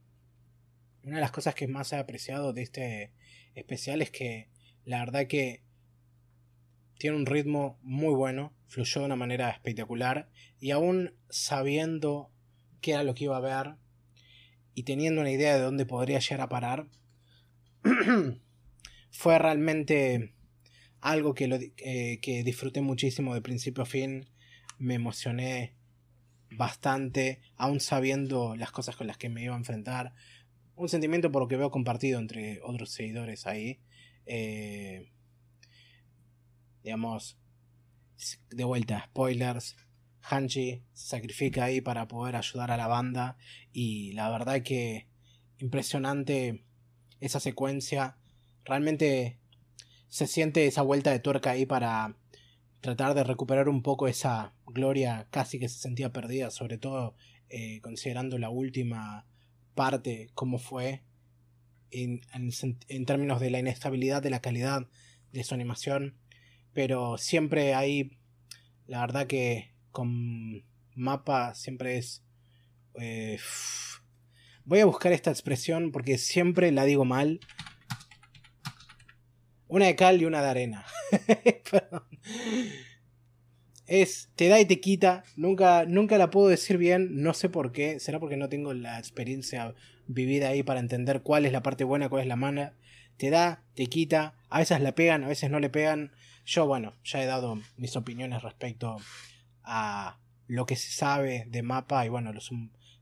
una 1.02 1.16
de 1.16 1.20
las 1.20 1.30
cosas 1.30 1.54
que 1.54 1.68
más 1.68 1.92
he 1.92 1.96
apreciado 1.96 2.52
de 2.52 2.62
este 2.62 3.12
especial 3.54 4.02
es 4.02 4.10
que 4.10 4.48
la 4.84 5.00
verdad 5.00 5.26
que 5.26 5.62
tiene 6.98 7.16
un 7.16 7.26
ritmo 7.26 7.78
muy 7.82 8.14
bueno, 8.14 8.52
fluyó 8.66 9.00
de 9.00 9.06
una 9.06 9.16
manera 9.16 9.50
espectacular 9.50 10.28
y 10.60 10.70
aún 10.70 11.14
sabiendo 11.28 12.30
qué 12.80 12.92
era 12.92 13.04
lo 13.04 13.14
que 13.14 13.24
iba 13.24 13.36
a 13.36 13.40
ver 13.40 13.76
y 14.74 14.82
teniendo 14.82 15.20
una 15.20 15.30
idea 15.30 15.54
de 15.54 15.62
dónde 15.62 15.86
podría 15.86 16.18
llegar 16.18 16.42
a 16.42 16.48
parar, 16.48 16.86
fue 19.10 19.38
realmente 19.38 20.34
algo 21.00 21.34
que, 21.34 21.48
lo, 21.48 21.56
eh, 21.56 22.18
que 22.20 22.42
disfruté 22.44 22.80
muchísimo 22.80 23.34
de 23.34 23.42
principio 23.42 23.82
a 23.82 23.86
fin, 23.86 24.28
me 24.80 24.94
emocioné 24.94 25.76
bastante, 26.50 27.40
aún 27.56 27.78
sabiendo 27.78 28.56
las 28.56 28.72
cosas 28.72 28.96
con 28.96 29.06
las 29.06 29.18
que 29.18 29.28
me 29.28 29.44
iba 29.44 29.54
a 29.54 29.58
enfrentar, 29.58 30.14
un 30.74 30.88
sentimiento 30.88 31.30
por 31.30 31.42
lo 31.42 31.48
que 31.48 31.56
veo 31.56 31.70
compartido 31.70 32.18
entre 32.18 32.60
otros 32.62 32.90
seguidores 32.90 33.46
ahí. 33.46 33.78
Eh, 34.26 35.12
digamos, 36.82 37.38
de 38.50 38.64
vuelta, 38.64 39.04
spoilers. 39.06 39.76
Hanji 40.22 40.82
se 40.92 41.08
sacrifica 41.08 41.64
ahí 41.64 41.80
para 41.80 42.08
poder 42.08 42.36
ayudar 42.36 42.70
a 42.70 42.76
la 42.76 42.86
banda 42.86 43.36
y 43.72 44.12
la 44.12 44.30
verdad 44.30 44.62
que 44.62 45.06
impresionante 45.58 46.64
esa 47.20 47.40
secuencia. 47.40 48.16
Realmente 48.64 49.38
se 50.08 50.26
siente 50.26 50.66
esa 50.66 50.82
vuelta 50.82 51.10
de 51.10 51.20
tuerca 51.20 51.50
ahí 51.50 51.66
para 51.66 52.16
tratar 52.80 53.14
de 53.14 53.24
recuperar 53.24 53.68
un 53.68 53.82
poco 53.82 54.08
esa 54.08 54.54
gloria 54.66 55.26
casi 55.30 55.58
que 55.58 55.68
se 55.68 55.78
sentía 55.78 56.12
perdida, 56.12 56.50
sobre 56.50 56.78
todo 56.78 57.14
eh, 57.48 57.80
considerando 57.82 58.38
la 58.38 58.50
última 58.50 59.26
parte, 59.74 60.30
cómo 60.34 60.58
fue 60.58 61.02
en, 61.90 62.20
en, 62.32 63.06
términos 63.06 63.40
de 63.40 63.50
la 63.50 63.58
inestabilidad 63.58 64.22
de 64.22 64.30
la 64.30 64.40
calidad 64.40 64.88
de 65.32 65.44
su 65.44 65.54
animación. 65.54 66.16
Pero 66.72 67.18
siempre 67.18 67.74
hay, 67.74 68.18
la 68.86 69.00
verdad 69.00 69.26
que 69.26 69.74
con 69.90 70.64
mapa 70.94 71.54
siempre 71.54 71.98
es... 71.98 72.24
Eh, 72.94 73.38
voy 74.64 74.80
a 74.80 74.86
buscar 74.86 75.12
esta 75.12 75.30
expresión 75.30 75.92
porque 75.92 76.18
siempre 76.18 76.70
la 76.72 76.84
digo 76.84 77.04
mal. 77.04 77.40
Una 79.66 79.86
de 79.86 79.96
cal 79.96 80.20
y 80.20 80.24
una 80.24 80.42
de 80.42 80.48
arena. 80.48 80.84
es 83.90 84.30
te 84.36 84.48
da 84.48 84.60
y 84.60 84.64
te 84.64 84.80
quita. 84.80 85.24
Nunca, 85.36 85.84
nunca 85.84 86.16
la 86.16 86.30
puedo 86.30 86.48
decir 86.48 86.78
bien, 86.78 87.22
no 87.22 87.34
sé 87.34 87.48
por 87.48 87.72
qué. 87.72 87.98
Será 87.98 88.20
porque 88.20 88.36
no 88.36 88.48
tengo 88.48 88.72
la 88.72 88.98
experiencia 88.98 89.74
vivida 90.06 90.48
ahí 90.48 90.62
para 90.62 90.80
entender 90.80 91.22
cuál 91.22 91.44
es 91.44 91.52
la 91.52 91.62
parte 91.62 91.84
buena, 91.84 92.08
cuál 92.08 92.22
es 92.22 92.28
la 92.28 92.36
mala. 92.36 92.74
Te 93.16 93.30
da, 93.30 93.64
te 93.74 93.86
quita. 93.86 94.36
A 94.48 94.60
veces 94.60 94.80
la 94.80 94.94
pegan, 94.94 95.24
a 95.24 95.28
veces 95.28 95.50
no 95.50 95.58
le 95.58 95.70
pegan. 95.70 96.12
Yo, 96.44 96.66
bueno, 96.66 96.94
ya 97.04 97.22
he 97.22 97.26
dado 97.26 97.60
mis 97.76 97.96
opiniones 97.96 98.42
respecto 98.42 98.96
a 99.64 100.20
lo 100.46 100.66
que 100.66 100.76
se 100.76 100.90
sabe 100.90 101.46
de 101.48 101.62
mapa 101.62 102.06
y 102.06 102.08
bueno, 102.08 102.32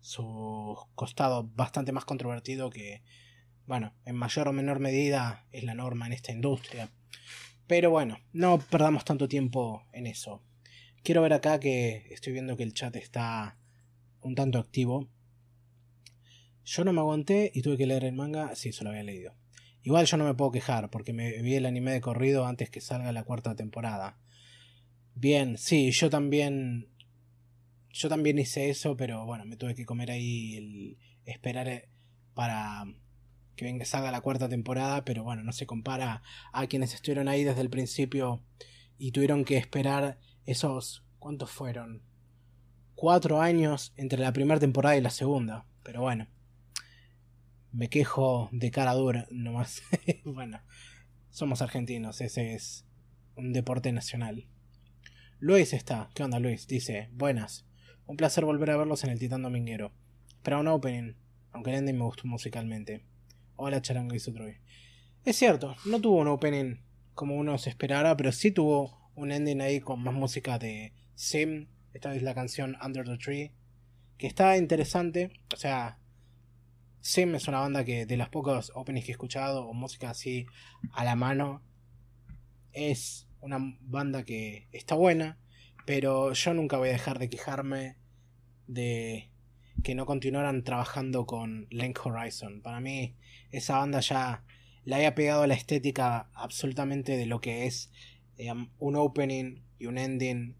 su 0.00 0.76
costado 0.94 1.50
bastante 1.54 1.92
más 1.92 2.04
controvertido 2.06 2.70
que, 2.70 3.02
bueno, 3.66 3.94
en 4.06 4.16
mayor 4.16 4.48
o 4.48 4.52
menor 4.52 4.80
medida 4.80 5.46
es 5.52 5.64
la 5.64 5.74
norma 5.74 6.06
en 6.06 6.14
esta 6.14 6.32
industria. 6.32 6.90
Pero 7.68 7.90
bueno, 7.90 8.18
no 8.32 8.58
perdamos 8.58 9.04
tanto 9.04 9.28
tiempo 9.28 9.84
en 9.92 10.06
eso. 10.06 10.42
Quiero 11.04 11.20
ver 11.20 11.34
acá 11.34 11.60
que 11.60 12.06
estoy 12.10 12.32
viendo 12.32 12.56
que 12.56 12.62
el 12.62 12.72
chat 12.72 12.96
está 12.96 13.58
un 14.22 14.34
tanto 14.34 14.58
activo. 14.58 15.08
Yo 16.64 16.84
no 16.84 16.94
me 16.94 17.00
aguanté 17.00 17.52
y 17.54 17.60
tuve 17.60 17.76
que 17.76 17.86
leer 17.86 18.04
el 18.04 18.14
manga. 18.14 18.54
Sí, 18.56 18.70
eso 18.70 18.84
lo 18.84 18.90
había 18.90 19.02
leído. 19.02 19.34
Igual 19.82 20.06
yo 20.06 20.16
no 20.16 20.24
me 20.24 20.34
puedo 20.34 20.50
quejar 20.50 20.88
porque 20.90 21.12
me 21.12 21.42
vi 21.42 21.54
el 21.54 21.66
anime 21.66 21.92
de 21.92 22.00
corrido 22.00 22.46
antes 22.46 22.70
que 22.70 22.80
salga 22.80 23.12
la 23.12 23.24
cuarta 23.24 23.54
temporada. 23.54 24.18
Bien, 25.14 25.58
sí, 25.58 25.90
yo 25.90 26.08
también. 26.08 26.88
Yo 27.90 28.08
también 28.08 28.38
hice 28.38 28.70
eso, 28.70 28.96
pero 28.96 29.26
bueno, 29.26 29.44
me 29.44 29.56
tuve 29.56 29.74
que 29.74 29.84
comer 29.84 30.10
ahí 30.10 30.56
el. 30.56 30.98
esperar 31.26 31.68
eh, 31.68 31.88
para 32.32 32.86
que 33.58 33.64
venga 33.64 33.84
salga 33.84 34.12
la 34.12 34.20
cuarta 34.20 34.48
temporada, 34.48 35.04
pero 35.04 35.24
bueno, 35.24 35.42
no 35.42 35.52
se 35.52 35.66
compara 35.66 36.22
a 36.52 36.66
quienes 36.68 36.94
estuvieron 36.94 37.28
ahí 37.28 37.42
desde 37.42 37.60
el 37.60 37.68
principio 37.68 38.40
y 38.96 39.10
tuvieron 39.10 39.44
que 39.44 39.56
esperar 39.56 40.18
esos, 40.46 41.04
¿cuántos 41.18 41.50
fueron? 41.50 42.00
Cuatro 42.94 43.42
años 43.42 43.92
entre 43.96 44.20
la 44.20 44.32
primera 44.32 44.60
temporada 44.60 44.96
y 44.96 45.00
la 45.00 45.10
segunda. 45.10 45.66
Pero 45.82 46.02
bueno, 46.02 46.28
me 47.72 47.88
quejo 47.90 48.48
de 48.52 48.70
cara 48.70 48.94
dura 48.94 49.26
nomás. 49.30 49.82
bueno, 50.24 50.60
somos 51.30 51.60
argentinos, 51.60 52.20
ese 52.20 52.54
es 52.54 52.86
un 53.34 53.52
deporte 53.52 53.90
nacional. 53.90 54.46
Luis 55.40 55.72
está, 55.72 56.10
¿qué 56.14 56.22
onda 56.22 56.38
Luis? 56.38 56.68
Dice, 56.68 57.10
buenas. 57.12 57.66
Un 58.06 58.16
placer 58.16 58.44
volver 58.44 58.70
a 58.70 58.76
verlos 58.76 59.02
en 59.02 59.10
el 59.10 59.18
Titán 59.18 59.42
Dominguero. 59.42 59.92
Pero 60.44 60.60
un 60.60 60.68
opening, 60.68 61.14
aunque 61.50 61.70
el 61.70 61.78
ending 61.78 61.98
me 61.98 62.04
gustó 62.04 62.28
musicalmente. 62.28 63.07
Hola 63.60 63.82
Charango 63.82 64.14
y 64.14 64.20
Sutroy. 64.20 64.56
Es 65.24 65.34
cierto, 65.34 65.74
no 65.84 66.00
tuvo 66.00 66.18
un 66.18 66.28
opening 66.28 66.76
como 67.14 67.34
uno 67.34 67.58
se 67.58 67.70
esperara, 67.70 68.16
pero 68.16 68.30
sí 68.30 68.52
tuvo 68.52 69.10
un 69.16 69.32
ending 69.32 69.60
ahí 69.60 69.80
con 69.80 70.00
más 70.00 70.14
música 70.14 70.60
de 70.60 70.92
Sim, 71.16 71.66
esta 71.92 72.10
vez 72.10 72.22
la 72.22 72.36
canción 72.36 72.76
Under 72.80 73.04
the 73.04 73.18
Tree, 73.18 73.52
que 74.16 74.28
está 74.28 74.56
interesante, 74.56 75.32
o 75.52 75.56
sea, 75.56 75.98
Sim 77.00 77.34
es 77.34 77.48
una 77.48 77.58
banda 77.58 77.84
que 77.84 78.06
de 78.06 78.16
las 78.16 78.28
pocas 78.28 78.70
openings 78.76 79.06
que 79.06 79.10
he 79.10 79.14
escuchado, 79.14 79.66
o 79.66 79.74
música 79.74 80.10
así 80.10 80.46
a 80.92 81.02
la 81.02 81.16
mano, 81.16 81.60
es 82.72 83.26
una 83.40 83.58
banda 83.80 84.22
que 84.22 84.68
está 84.70 84.94
buena, 84.94 85.36
pero 85.84 86.32
yo 86.32 86.54
nunca 86.54 86.78
voy 86.78 86.90
a 86.90 86.92
dejar 86.92 87.18
de 87.18 87.28
quejarme 87.28 87.96
de 88.68 89.27
que 89.82 89.94
no 89.94 90.06
continuaran 90.06 90.64
trabajando 90.64 91.26
con 91.26 91.66
Link 91.70 91.98
Horizon. 92.04 92.60
Para 92.62 92.80
mí, 92.80 93.14
esa 93.50 93.78
banda 93.78 94.00
ya 94.00 94.44
le 94.84 94.96
había 94.96 95.14
pegado 95.14 95.46
la 95.46 95.54
estética 95.54 96.30
absolutamente 96.34 97.16
de 97.16 97.26
lo 97.26 97.40
que 97.40 97.66
es 97.66 97.90
un 98.78 98.96
opening 98.96 99.62
y 99.78 99.86
un 99.86 99.98
ending 99.98 100.56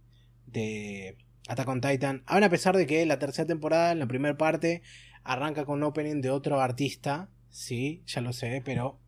de 0.47 1.17
Attack 1.49 1.69
on 1.69 1.81
Titan. 1.81 2.23
Aún 2.27 2.45
a 2.45 2.51
pesar 2.51 2.77
de 2.77 2.87
que 2.87 3.05
la 3.07 3.19
tercera 3.19 3.47
temporada, 3.47 3.93
en 3.93 3.99
la 3.99 4.07
primera 4.07 4.37
parte, 4.37 4.83
arranca 5.25 5.65
con 5.65 5.79
un 5.79 5.85
opening 5.85 6.21
de 6.21 6.31
otro 6.31 6.61
artista. 6.61 7.29
Sí, 7.51 8.03
ya 8.07 8.21
lo 8.21 8.33
sé, 8.33 8.63
pero. 8.65 9.01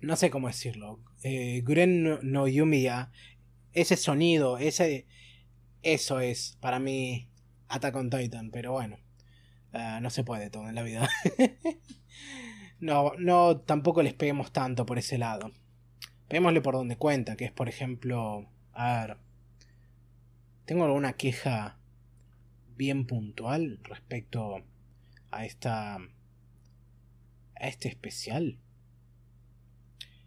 No 0.00 0.16
sé 0.16 0.30
cómo 0.30 0.48
decirlo. 0.48 1.00
Eh, 1.22 1.62
Guren 1.64 2.18
no, 2.22 2.48
Yumiya, 2.48 3.10
ese 3.72 3.96
sonido, 3.96 4.58
ese. 4.58 5.06
Eso 5.82 6.20
es 6.20 6.58
para 6.60 6.78
mí 6.78 7.31
Attack 7.72 7.96
on 7.96 8.10
Titan, 8.10 8.50
pero 8.50 8.72
bueno. 8.72 8.98
Ah, 9.72 9.98
no 10.02 10.10
se 10.10 10.24
puede 10.24 10.50
todo 10.50 10.68
en 10.68 10.74
la 10.74 10.82
vida. 10.82 11.08
no, 12.80 13.12
no, 13.18 13.60
tampoco 13.60 14.02
les 14.02 14.12
peguemos 14.12 14.52
tanto 14.52 14.84
por 14.84 14.98
ese 14.98 15.16
lado. 15.16 15.52
Vémosle 16.28 16.60
por 16.60 16.74
donde 16.74 16.96
cuenta, 16.96 17.34
que 17.34 17.46
es 17.46 17.52
por 17.52 17.70
ejemplo, 17.70 18.46
a 18.74 19.06
ver, 19.06 19.16
tengo 20.66 20.84
alguna 20.84 21.14
queja 21.14 21.78
bien 22.76 23.06
puntual 23.06 23.80
respecto 23.84 24.62
a 25.30 25.46
esta 25.46 25.96
a 25.96 27.68
este 27.68 27.88
especial. 27.88 28.58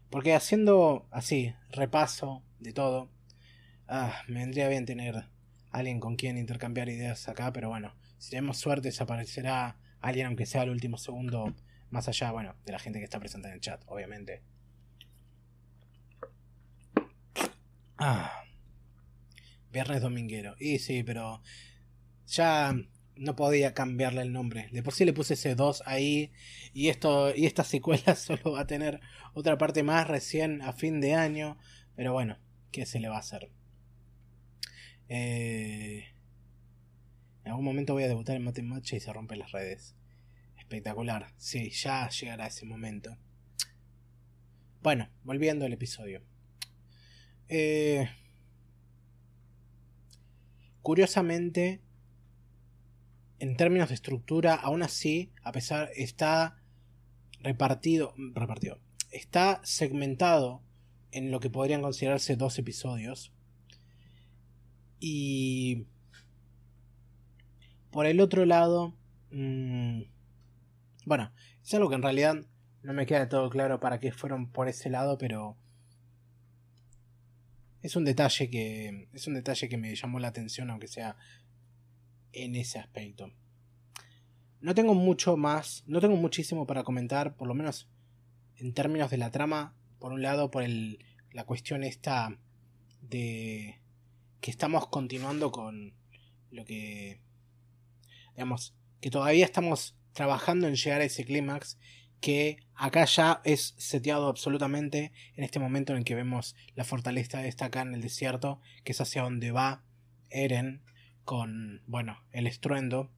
Porque 0.10 0.34
haciendo 0.34 1.08
así, 1.12 1.54
repaso 1.70 2.42
de 2.60 2.74
todo, 2.74 3.12
ah, 3.88 4.24
me 4.28 4.40
vendría 4.40 4.68
bien 4.68 4.88
tener 4.88 5.28
alguien 5.76 6.00
con 6.00 6.16
quien 6.16 6.38
intercambiar 6.38 6.90
ideas 6.90 7.28
acá, 7.28 7.52
pero 7.52 7.70
bueno, 7.70 7.96
si 8.18 8.30
tenemos 8.32 8.58
suerte 8.58 8.88
desaparecerá 8.90 9.78
alguien 10.00 10.28
aunque 10.28 10.46
sea 10.46 10.64
el 10.64 10.70
último 10.70 10.98
segundo 10.98 11.54
Más 11.90 12.08
allá, 12.08 12.32
bueno, 12.32 12.56
de 12.66 12.72
la 12.72 12.80
gente 12.80 13.00
que 13.00 13.06
está 13.06 13.20
presente 13.20 13.48
en 13.48 13.54
el 13.56 13.62
chat, 13.62 13.82
obviamente. 13.88 14.42
Ah. 17.98 18.44
Viernes 19.72 20.02
dominguero. 20.02 20.56
Y 20.60 20.80
sí, 20.80 21.04
pero 21.04 21.42
ya 22.28 22.76
no 23.16 23.36
podía 23.36 23.74
cambiarle 23.74 24.22
el 24.24 24.34
nombre. 24.34 24.68
De 24.72 24.84
por 24.84 24.94
sí 24.94 25.06
le 25.06 25.14
puse 25.14 25.36
ese 25.36 25.56
2 25.56 25.84
ahí. 25.86 26.32
Y 26.74 26.90
esto. 26.90 27.34
Y 27.36 27.46
esta 27.46 27.64
secuela 27.64 28.16
solo 28.16 28.54
va 28.54 28.62
a 28.62 28.68
tener 28.68 29.00
otra 29.34 29.58
parte 29.58 29.84
más 29.84 30.08
recién 30.08 30.62
a 30.62 30.74
fin 30.74 31.00
de 31.00 31.14
año. 31.14 31.58
Pero 31.96 32.14
bueno, 32.14 32.38
¿qué 32.72 32.86
se 32.86 33.00
le 33.00 33.10
va 33.10 33.18
a 33.18 33.20
hacer? 33.20 33.52
Eh, 35.10 36.06
en 37.44 37.52
algún 37.52 37.66
momento 37.66 37.94
voy 37.94 38.04
a 38.04 38.08
debutar 38.08 38.36
en 38.36 38.44
Mate 38.44 38.64
Matcha 38.64 38.96
y 38.96 39.00
se 39.00 39.14
rompen 39.14 39.40
las 39.40 39.52
redes. 39.52 39.96
Espectacular. 40.58 41.34
Sí, 41.38 41.70
ya 41.70 42.10
llegará 42.10 42.48
ese 42.48 42.66
momento. 42.66 43.18
Bueno, 44.82 45.10
volviendo 45.24 45.66
al 45.66 45.74
episodio. 45.74 46.22
Eh, 47.48 48.10
curiosamente, 50.82 51.82
en 53.40 53.58
términos 53.58 53.90
de 53.90 53.96
estructura, 53.96 54.56
aún 54.56 54.82
así, 54.82 55.32
a 55.44 55.52
pesar, 55.52 55.90
está 55.96 56.62
repartido, 57.42 58.16
repartido, 58.34 58.80
está 59.12 59.62
segmentado 59.64 60.64
en 61.12 61.30
lo 61.30 61.40
que 61.40 61.50
podrían 61.50 61.82
considerarse 61.82 62.36
dos 62.36 62.58
episodios. 62.58 63.35
Y 65.08 65.86
por 67.92 68.08
el 68.08 68.20
otro 68.20 68.44
lado, 68.44 68.96
mmm, 69.30 70.02
bueno, 71.06 71.32
es 71.64 71.72
algo 71.76 71.90
que 71.90 71.96
en 71.96 72.02
realidad 72.02 72.44
no 72.82 72.92
me 72.92 73.06
queda 73.06 73.30
todo 73.30 73.52
claro 73.52 73.80
para 73.80 74.00
qué 74.00 74.12
fueron 74.12 74.52
por 74.52 74.68
ese 74.68 74.90
lado, 74.90 75.20
pero 75.20 75.58
es 77.84 77.96
un 77.96 78.04
detalle 78.04 78.50
que 78.50 79.08
es 79.14 79.28
un 79.28 79.36
detalle 79.36 79.70
que 79.70 79.78
me 79.78 79.94
llamó 79.94 80.18
la 80.18 80.30
atención 80.30 80.72
aunque 80.72 80.88
sea 80.88 81.18
en 82.32 82.56
ese 82.56 82.80
aspecto. 82.80 83.32
No 84.60 84.74
tengo 84.74 84.96
mucho 84.96 85.38
más, 85.38 85.84
no 85.86 86.02
tengo 86.02 86.16
muchísimo 86.16 86.66
para 86.66 86.84
comentar, 86.84 87.36
por 87.36 87.48
lo 87.48 87.54
menos 87.54 87.88
en 88.56 88.74
términos 88.74 89.12
de 89.12 89.18
la 89.18 89.30
trama, 89.30 89.76
por 90.00 90.14
un 90.14 90.24
lado 90.24 90.50
por 90.50 90.64
el, 90.64 91.06
la 91.32 91.44
cuestión 91.44 91.84
esta 91.84 92.40
de 93.02 93.85
que 94.46 94.52
estamos 94.52 94.86
continuando 94.90 95.52
con 95.52 95.96
lo 96.52 96.66
que 96.66 97.20
digamos 98.36 98.76
que 99.02 99.10
todavía 99.10 99.44
estamos 99.44 99.98
trabajando 100.14 100.68
en 100.68 100.76
llegar 100.76 101.02
a 101.02 101.06
ese 101.06 101.26
clímax 101.26 101.80
que 102.22 102.58
acá 102.76 103.06
ya 103.06 103.42
es 103.44 103.74
seteado 103.80 104.28
absolutamente 104.28 105.12
en 105.36 105.44
este 105.44 105.58
momento 105.58 105.94
en 105.94 105.98
el 105.98 106.06
que 106.06 106.14
vemos 106.14 106.56
la 106.76 106.84
fortaleza 106.84 107.44
esta 107.48 107.66
acá 107.66 107.82
en 107.82 107.96
el 107.96 108.02
desierto, 108.02 108.62
que 108.84 108.92
es 108.92 109.02
hacia 109.02 109.24
donde 109.24 109.50
va 109.50 109.84
Eren 110.30 110.84
con, 111.24 111.82
bueno, 111.88 112.20
el 112.32 112.46
estruendo. 112.46 113.10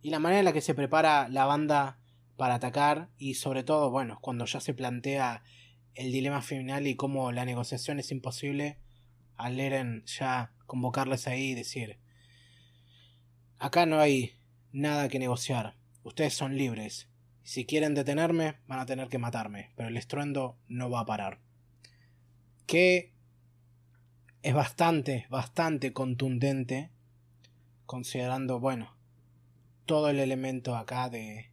Y 0.00 0.08
la 0.08 0.20
manera 0.20 0.38
en 0.38 0.46
la 0.46 0.54
que 0.54 0.62
se 0.62 0.74
prepara 0.74 1.28
la 1.28 1.44
banda 1.44 1.98
para 2.38 2.54
atacar 2.54 3.10
y 3.18 3.34
sobre 3.34 3.62
todo, 3.62 3.90
bueno, 3.90 4.20
cuando 4.22 4.46
ya 4.46 4.60
se 4.60 4.72
plantea 4.72 5.42
el 5.94 6.12
dilema 6.12 6.40
final 6.40 6.86
y 6.86 6.96
cómo 6.96 7.30
la 7.30 7.44
negociación 7.44 7.98
es 7.98 8.10
imposible, 8.10 8.78
al 9.36 9.60
Eren 9.60 10.04
ya 10.06 10.52
convocarles 10.66 11.26
ahí 11.26 11.50
y 11.50 11.54
decir, 11.54 11.98
acá 13.58 13.86
no 13.86 14.00
hay 14.00 14.34
nada 14.72 15.08
que 15.08 15.18
negociar, 15.18 15.76
ustedes 16.02 16.34
son 16.34 16.56
libres, 16.56 17.08
si 17.46 17.64
quieren 17.64 17.94
detenerme, 17.94 18.56
van 18.66 18.80
a 18.80 18.86
tener 18.86 19.08
que 19.08 19.18
matarme, 19.18 19.70
pero 19.76 19.88
el 19.88 19.96
estruendo 19.96 20.58
no 20.66 20.90
va 20.90 21.00
a 21.00 21.06
parar. 21.06 21.38
Que 22.66 23.12
es 24.42 24.52
bastante, 24.52 25.26
bastante 25.30 25.92
contundente, 25.92 26.90
considerando, 27.86 28.58
bueno, 28.58 28.96
todo 29.86 30.10
el 30.10 30.18
elemento 30.18 30.74
acá 30.74 31.08
de 31.08 31.52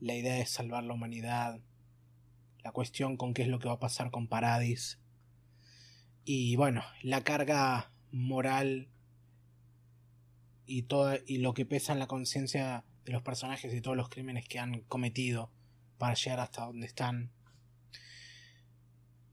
la 0.00 0.14
idea 0.14 0.34
de 0.34 0.46
salvar 0.46 0.82
la 0.82 0.94
humanidad, 0.94 1.60
la 2.64 2.72
cuestión 2.72 3.16
con 3.16 3.34
qué 3.34 3.42
es 3.42 3.48
lo 3.48 3.60
que 3.60 3.68
va 3.68 3.74
a 3.74 3.80
pasar 3.80 4.10
con 4.10 4.26
Paradis, 4.26 4.98
y 6.24 6.56
bueno, 6.56 6.82
la 7.02 7.22
carga 7.22 7.92
moral 8.10 8.88
y, 10.66 10.82
todo, 10.82 11.16
y 11.26 11.38
lo 11.38 11.52
que 11.54 11.66
pesa 11.66 11.92
en 11.92 11.98
la 11.98 12.06
conciencia 12.06 12.84
de 13.04 13.12
los 13.12 13.22
personajes 13.22 13.72
y 13.74 13.80
todos 13.80 13.96
los 13.96 14.08
crímenes 14.08 14.48
que 14.48 14.58
han 14.58 14.80
cometido 14.82 15.50
para 15.98 16.14
llegar 16.14 16.40
hasta 16.40 16.64
donde 16.64 16.86
están. 16.86 17.30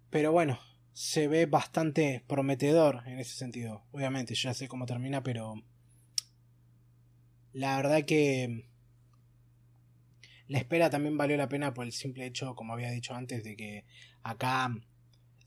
Pero 0.09 0.31
bueno, 0.33 0.59
se 0.93 1.27
ve 1.27 1.45
bastante 1.45 2.23
prometedor 2.27 3.03
en 3.07 3.19
ese 3.19 3.35
sentido. 3.35 3.85
Obviamente, 3.91 4.35
yo 4.35 4.49
ya 4.49 4.53
sé 4.53 4.67
cómo 4.67 4.85
termina, 4.85 5.23
pero 5.23 5.55
la 7.53 7.77
verdad 7.77 8.03
que 8.03 8.69
la 10.47 10.57
espera 10.57 10.89
también 10.89 11.17
valió 11.17 11.37
la 11.37 11.47
pena 11.47 11.73
por 11.73 11.85
el 11.85 11.93
simple 11.93 12.25
hecho, 12.25 12.55
como 12.55 12.73
había 12.73 12.91
dicho 12.91 13.15
antes, 13.15 13.43
de 13.45 13.55
que 13.55 13.85
acá 14.21 14.69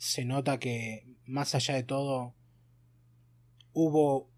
se 0.04 0.26
nota 0.26 0.58
que 0.58 1.06
más 1.24 1.54
allá 1.54 1.74
de 1.74 1.82
todo 1.82 2.34
hubo 3.72 4.30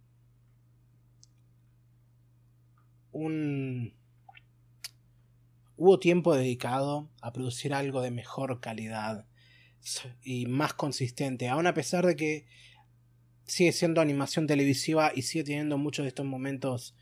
un... 3.10 3.92
Hubo 5.76 5.98
tiempo 5.98 6.34
dedicado 6.36 7.10
a 7.20 7.32
producir 7.32 7.74
algo 7.74 8.00
de 8.00 8.12
mejor 8.12 8.60
calidad 8.60 9.26
y 10.22 10.46
más 10.46 10.72
consistente, 10.72 11.48
aun 11.48 11.66
a 11.66 11.74
pesar 11.74 12.06
de 12.06 12.14
que 12.14 12.46
sigue 13.44 13.72
siendo 13.72 14.00
animación 14.00 14.46
televisiva 14.46 15.10
y 15.14 15.22
sigue 15.22 15.44
teniendo 15.44 15.78
muchos 15.78 16.04
de 16.04 16.08
estos 16.08 16.26
momentos 16.26 16.94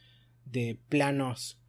de 0.46 0.81
planos 0.88 1.61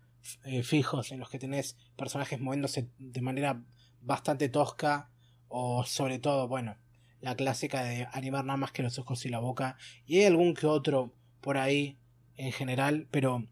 eh, 0.45 0.63
fijos 0.63 1.11
en 1.11 1.19
los 1.19 1.29
que 1.29 1.39
tenés 1.39 1.75
personajes 1.97 2.39
moviéndose 2.39 2.89
de 2.97 3.21
manera 3.21 3.61
bastante 4.01 4.47
tosca 4.47 5.11
o 5.49 5.83
sobre 5.83 6.19
todo, 6.19 6.47
bueno, 6.47 6.77
la 7.25 7.35
clásica 7.35 7.83
de 7.83 8.07
animar 8.13 8.45
nada 8.45 8.57
más 8.57 8.71
que 8.71 8.83
los 8.83 8.99
ojos 8.99 9.25
y 9.25 9.29
la 9.29 9.39
boca 9.39 9.77
y 10.05 10.19
hay 10.19 10.25
algún 10.25 10.53
que 10.53 10.67
otro 10.67 11.11
por 11.41 11.57
ahí 11.57 11.97
en 12.37 12.51
general, 12.51 13.07
pero 13.09 13.47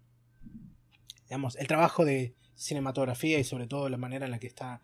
el 1.28 1.68
trabajo 1.68 2.06
de 2.06 2.36
cinematografía 2.54 3.40
y 3.40 3.44
sobre 3.44 3.66
todo 3.66 3.90
la 3.90 3.98
manera 3.98 4.26
en 4.26 4.32
la 4.32 4.38
que 4.38 4.46
está 4.46 4.82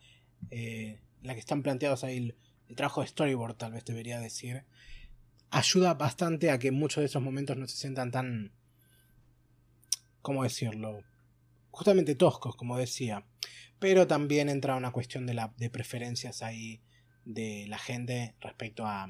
eh, 0.50 1.00
la 1.22 1.36
que 1.36 1.40
están 1.40 1.62
planteados 1.62 2.04
ahí 2.04 2.18
el, 2.18 2.36
el, 2.68 2.76
trabajo 2.76 3.02
de 3.02 3.08
storyboard 3.08 3.58
tal 3.58 3.74
vez 3.74 3.86
debería 3.86 4.20
decir 4.20 4.66
ayuda 5.52 5.94
bastante 5.94 6.50
a 6.50 6.58
que 6.58 6.72
muchos 6.72 7.02
de 7.02 7.06
esos 7.06 7.22
momentos 7.22 7.58
no 7.58 7.68
se 7.68 7.78
sientan 7.78 8.10
tan 8.10 8.52
cómo 10.24 10.44
decirlo 10.44 11.04
justamente 11.70 12.16
toscos 12.16 12.56
como 12.56 12.76
decía. 12.78 13.26
Pero 13.78 14.08
también 14.08 14.50
entra 14.50 14.76
una 14.76 14.92
cuestión 14.92 15.28
de 15.28 15.36
la 15.36 15.54
de 15.58 15.70
preferencias 15.70 16.42
ahí 16.42 16.82
de 17.26 17.66
la 17.68 17.78
gente 17.78 18.36
respecto 18.42 18.86
a 18.86 19.08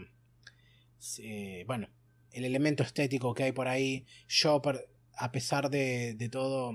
eh, 1.19 1.63
bueno 1.67 1.87
el 2.31 2.45
elemento 2.45 2.83
estético 2.83 3.33
que 3.33 3.43
hay 3.43 3.51
por 3.51 3.67
ahí. 3.67 4.05
Yo 4.27 4.61
a 5.15 5.31
pesar 5.31 5.69
de, 5.69 6.13
de 6.13 6.29
todo 6.29 6.73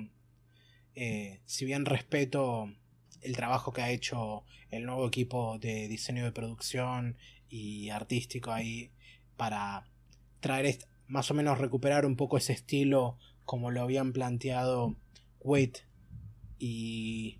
eh, 0.94 1.40
si 1.46 1.64
bien 1.64 1.86
respeto 1.86 2.72
el 3.20 3.34
trabajo 3.34 3.72
que 3.72 3.82
ha 3.82 3.90
hecho 3.90 4.44
el 4.70 4.84
nuevo 4.84 5.06
equipo 5.06 5.58
de 5.58 5.88
diseño 5.88 6.24
de 6.24 6.32
producción 6.32 7.16
y 7.48 7.90
artístico 7.90 8.52
ahí 8.52 8.90
para 9.36 9.88
traer 10.40 10.78
más 11.06 11.30
o 11.30 11.34
menos 11.34 11.58
recuperar 11.58 12.06
un 12.06 12.16
poco 12.16 12.36
ese 12.36 12.52
estilo 12.52 13.18
como 13.44 13.70
lo 13.70 13.82
habían 13.82 14.12
planteado 14.12 14.96
Wade 15.40 15.84
y 16.58 17.38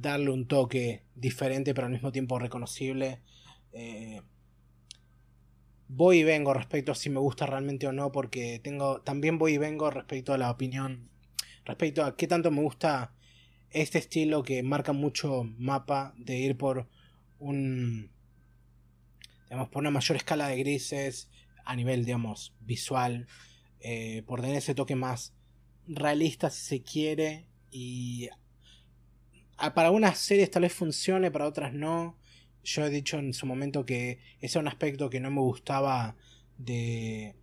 darle 0.00 0.30
un 0.30 0.46
toque 0.46 1.02
diferente 1.14 1.74
pero 1.74 1.86
al 1.86 1.92
mismo 1.92 2.12
tiempo 2.12 2.38
reconocible. 2.38 3.20
Eh, 3.72 4.20
voy 5.88 6.18
y 6.18 6.24
vengo 6.24 6.54
respecto 6.54 6.92
a 6.92 6.94
si 6.94 7.10
me 7.10 7.20
gusta 7.20 7.46
realmente 7.46 7.86
o 7.86 7.92
no 7.92 8.10
porque 8.10 8.60
tengo 8.62 9.00
también 9.02 9.38
voy 9.38 9.54
y 9.54 9.58
vengo 9.58 9.90
respecto 9.90 10.32
a 10.32 10.38
la 10.38 10.50
opinión 10.50 11.10
respecto 11.64 12.04
a 12.04 12.16
qué 12.16 12.26
tanto 12.26 12.50
me 12.50 12.62
gusta 12.62 13.12
este 13.70 13.98
estilo 13.98 14.42
que 14.42 14.62
marca 14.62 14.92
mucho 14.92 15.44
mapa 15.58 16.14
de 16.16 16.38
ir 16.38 16.56
por 16.56 16.88
un 17.38 18.10
digamos 19.44 19.68
por 19.68 19.82
una 19.82 19.90
mayor 19.90 20.16
escala 20.16 20.48
de 20.48 20.58
grises 20.58 21.28
a 21.64 21.76
nivel 21.76 22.04
digamos 22.04 22.54
visual 22.60 23.26
eh, 23.80 24.22
por 24.26 24.40
tener 24.40 24.56
ese 24.56 24.74
toque 24.74 24.96
más 24.96 25.34
realista 25.86 26.48
si 26.48 26.64
se 26.64 26.82
quiere 26.82 27.46
y 27.70 28.30
para 29.74 29.90
unas 29.90 30.18
series 30.18 30.50
tal 30.50 30.62
vez 30.62 30.72
funcione 30.72 31.30
para 31.30 31.46
otras 31.46 31.72
no 31.72 32.16
yo 32.64 32.84
he 32.84 32.90
dicho 32.90 33.18
en 33.18 33.34
su 33.34 33.46
momento 33.46 33.84
que 33.84 34.18
ese 34.40 34.46
es 34.46 34.56
un 34.56 34.68
aspecto 34.68 35.10
que 35.10 35.20
no 35.20 35.30
me 35.30 35.40
gustaba 35.40 36.16
de 36.58 37.36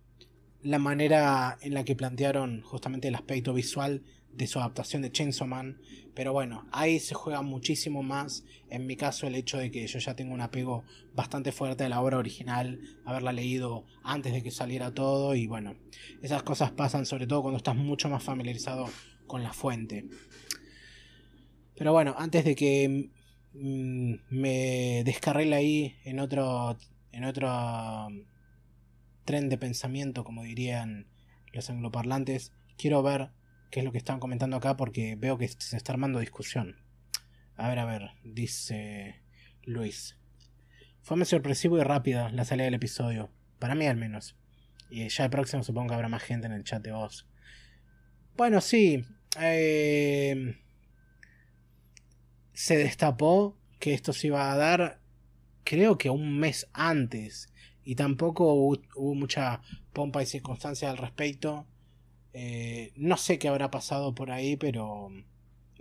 la 0.62 0.78
manera 0.78 1.58
en 1.60 1.74
la 1.74 1.84
que 1.84 1.96
plantearon 1.96 2.62
justamente 2.62 3.08
el 3.08 3.14
aspecto 3.14 3.54
visual 3.54 4.02
de 4.32 4.46
su 4.46 4.58
adaptación 4.58 5.02
de 5.02 5.12
Chainsaw 5.12 5.46
Man. 5.46 5.80
Pero 6.14 6.32
bueno, 6.32 6.66
ahí 6.72 7.00
se 7.00 7.14
juega 7.14 7.42
muchísimo 7.42 8.02
más. 8.02 8.44
En 8.68 8.86
mi 8.86 8.96
caso, 8.96 9.26
el 9.26 9.34
hecho 9.34 9.58
de 9.58 9.70
que 9.70 9.86
yo 9.86 9.98
ya 9.98 10.16
tengo 10.16 10.34
un 10.34 10.40
apego 10.40 10.84
bastante 11.14 11.52
fuerte 11.52 11.84
a 11.84 11.88
la 11.88 12.00
obra 12.00 12.18
original, 12.18 12.80
haberla 13.04 13.32
leído 13.32 13.86
antes 14.02 14.32
de 14.32 14.42
que 14.42 14.50
saliera 14.50 14.92
todo. 14.92 15.34
Y 15.34 15.46
bueno, 15.46 15.76
esas 16.22 16.42
cosas 16.42 16.70
pasan 16.70 17.06
sobre 17.06 17.26
todo 17.26 17.42
cuando 17.42 17.58
estás 17.58 17.76
mucho 17.76 18.08
más 18.08 18.22
familiarizado 18.22 18.88
con 19.26 19.42
la 19.42 19.52
fuente. 19.52 20.06
Pero 21.82 21.94
bueno, 21.94 22.14
antes 22.16 22.44
de 22.44 22.54
que 22.54 23.10
mm, 23.54 24.14
me 24.30 25.02
descarrile 25.04 25.56
ahí 25.56 25.96
en 26.04 26.20
otro, 26.20 26.78
en 27.10 27.24
otro 27.24 28.06
um, 28.06 28.22
tren 29.24 29.48
de 29.48 29.58
pensamiento, 29.58 30.22
como 30.22 30.44
dirían 30.44 31.08
los 31.52 31.68
angloparlantes, 31.70 32.52
quiero 32.78 33.02
ver 33.02 33.30
qué 33.72 33.80
es 33.80 33.84
lo 33.84 33.90
que 33.90 33.98
están 33.98 34.20
comentando 34.20 34.56
acá 34.56 34.76
porque 34.76 35.16
veo 35.16 35.38
que 35.38 35.48
se 35.48 35.76
está 35.76 35.90
armando 35.90 36.20
discusión. 36.20 36.76
A 37.56 37.68
ver, 37.68 37.80
a 37.80 37.84
ver, 37.84 38.10
dice 38.22 39.20
Luis. 39.64 40.16
Fue 41.00 41.16
muy 41.16 41.26
sorpresivo 41.26 41.78
y 41.78 41.82
rápida 41.82 42.30
la 42.30 42.44
salida 42.44 42.66
del 42.66 42.74
episodio. 42.74 43.28
Para 43.58 43.74
mí 43.74 43.88
al 43.88 43.96
menos. 43.96 44.36
Y 44.88 45.08
ya 45.08 45.24
el 45.24 45.30
próximo 45.30 45.64
supongo 45.64 45.88
que 45.88 45.94
habrá 45.94 46.08
más 46.08 46.22
gente 46.22 46.46
en 46.46 46.52
el 46.52 46.62
chat 46.62 46.80
de 46.80 46.92
voz. 46.92 47.26
Bueno, 48.36 48.60
sí. 48.60 49.04
Eh, 49.40 50.62
se 52.52 52.76
destapó 52.76 53.56
que 53.78 53.94
esto 53.94 54.12
se 54.12 54.28
iba 54.28 54.52
a 54.52 54.56
dar 54.56 55.02
creo 55.64 55.98
que 55.98 56.10
un 56.10 56.38
mes 56.38 56.68
antes. 56.72 57.52
Y 57.84 57.96
tampoco 57.96 58.52
hubo 58.54 59.14
mucha 59.14 59.60
pompa 59.92 60.22
y 60.22 60.26
circunstancia 60.26 60.90
al 60.90 60.98
respecto. 60.98 61.66
Eh, 62.32 62.92
no 62.96 63.16
sé 63.16 63.38
qué 63.38 63.48
habrá 63.48 63.70
pasado 63.70 64.14
por 64.14 64.30
ahí, 64.30 64.56
pero 64.56 65.10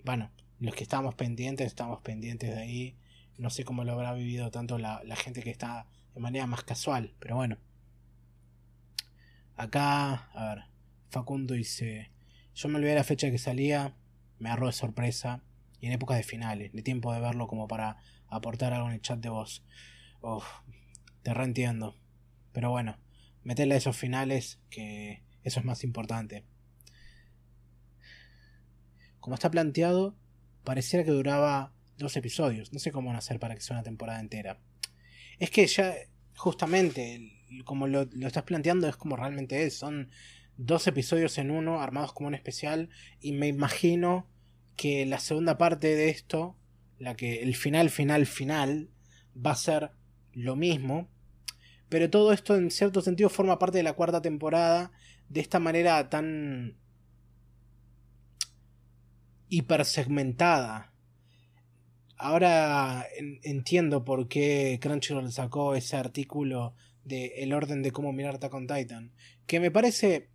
bueno, 0.03 0.31
los 0.59 0.75
que 0.75 0.83
estamos 0.83 1.15
pendientes, 1.15 1.67
estamos 1.67 2.01
pendientes 2.01 2.55
de 2.55 2.61
ahí. 2.61 2.95
No 3.37 3.49
sé 3.49 3.63
cómo 3.63 3.83
lo 3.83 3.93
habrá 3.93 4.13
vivido 4.13 4.51
tanto 4.51 4.77
la, 4.77 5.01
gente 5.15 5.41
que 5.41 5.51
está 5.51 5.87
de 6.13 6.19
manera 6.19 6.47
más 6.47 6.63
casual, 6.63 7.13
pero 7.19 7.35
bueno. 7.35 7.57
Acá, 9.55 10.29
a 10.33 10.55
ver, 10.55 10.63
Facundo 11.09 11.53
dice, 11.53 12.09
yo 12.55 12.67
me 12.67 12.77
olvidé 12.77 12.95
la 12.95 13.03
fecha 13.03 13.29
que 13.29 13.37
salía, 13.37 13.95
me 14.39 14.49
agarró 14.49 14.67
de 14.67 14.73
sorpresa, 14.73 15.43
y 15.81 15.87
en 15.87 15.93
épocas 15.93 16.17
de 16.17 16.23
finales, 16.23 16.73
ni 16.73 16.83
tiempo 16.83 17.11
de 17.11 17.19
verlo 17.19 17.47
como 17.47 17.67
para 17.67 17.97
aportar 18.27 18.71
algo 18.71 18.87
en 18.87 18.93
el 18.93 19.01
chat 19.01 19.19
de 19.19 19.29
voz. 19.29 19.65
Uf, 20.21 20.45
te 21.23 21.33
reentiendo. 21.33 21.97
Pero 22.53 22.69
bueno, 22.69 22.97
meterle 23.43 23.75
a 23.75 23.77
esos 23.77 23.97
finales 23.97 24.59
que 24.69 25.23
eso 25.43 25.59
es 25.59 25.65
más 25.65 25.83
importante. 25.83 26.45
Como 29.19 29.35
está 29.35 29.49
planteado, 29.51 30.15
pareciera 30.63 31.03
que 31.03 31.11
duraba 31.11 31.73
dos 31.97 32.15
episodios. 32.15 32.71
No 32.73 32.79
sé 32.79 32.91
cómo 32.91 33.07
van 33.07 33.15
a 33.15 33.19
hacer 33.19 33.39
para 33.39 33.55
que 33.55 33.61
sea 33.61 33.75
una 33.75 33.83
temporada 33.83 34.19
entera. 34.19 34.59
Es 35.39 35.49
que 35.49 35.65
ya, 35.65 35.95
justamente, 36.35 37.31
como 37.65 37.87
lo, 37.87 38.01
estás 38.01 38.43
planteando, 38.43 38.87
es 38.87 38.95
como 38.95 39.15
realmente 39.15 39.63
es. 39.63 39.77
Son 39.77 40.09
dos 40.57 40.85
episodios 40.87 41.37
en 41.37 41.49
uno, 41.49 41.81
armados 41.81 42.13
como 42.13 42.27
un 42.27 42.35
especial. 42.35 42.89
Y 43.19 43.33
me 43.33 43.47
imagino 43.47 44.27
que 44.81 45.05
la 45.05 45.19
segunda 45.19 45.59
parte 45.59 45.95
de 45.95 46.09
esto, 46.09 46.57
la 46.97 47.15
que 47.15 47.43
el 47.43 47.55
final, 47.55 47.91
final, 47.91 48.25
final, 48.25 48.89
va 49.37 49.51
a 49.51 49.55
ser 49.55 49.91
lo 50.33 50.55
mismo. 50.55 51.07
Pero 51.87 52.09
todo 52.09 52.33
esto 52.33 52.55
en 52.55 52.71
cierto 52.71 53.03
sentido 53.03 53.29
forma 53.29 53.59
parte 53.59 53.77
de 53.77 53.83
la 53.83 53.93
cuarta 53.93 54.23
temporada 54.23 54.91
de 55.29 55.39
esta 55.39 55.59
manera 55.59 56.09
tan 56.09 56.79
hipersegmentada. 59.49 60.95
Ahora 62.17 63.05
entiendo 63.43 64.03
por 64.03 64.27
qué 64.27 64.79
Crunchyroll 64.81 65.31
sacó 65.31 65.75
ese 65.75 65.95
artículo 65.95 66.73
de 67.03 67.43
el 67.43 67.53
orden 67.53 67.83
de 67.83 67.91
cómo 67.91 68.13
mirar 68.13 68.33
Attack 68.33 68.55
on 68.55 68.65
Titan. 68.65 69.13
Que 69.45 69.59
me 69.59 69.69
parece. 69.69 70.31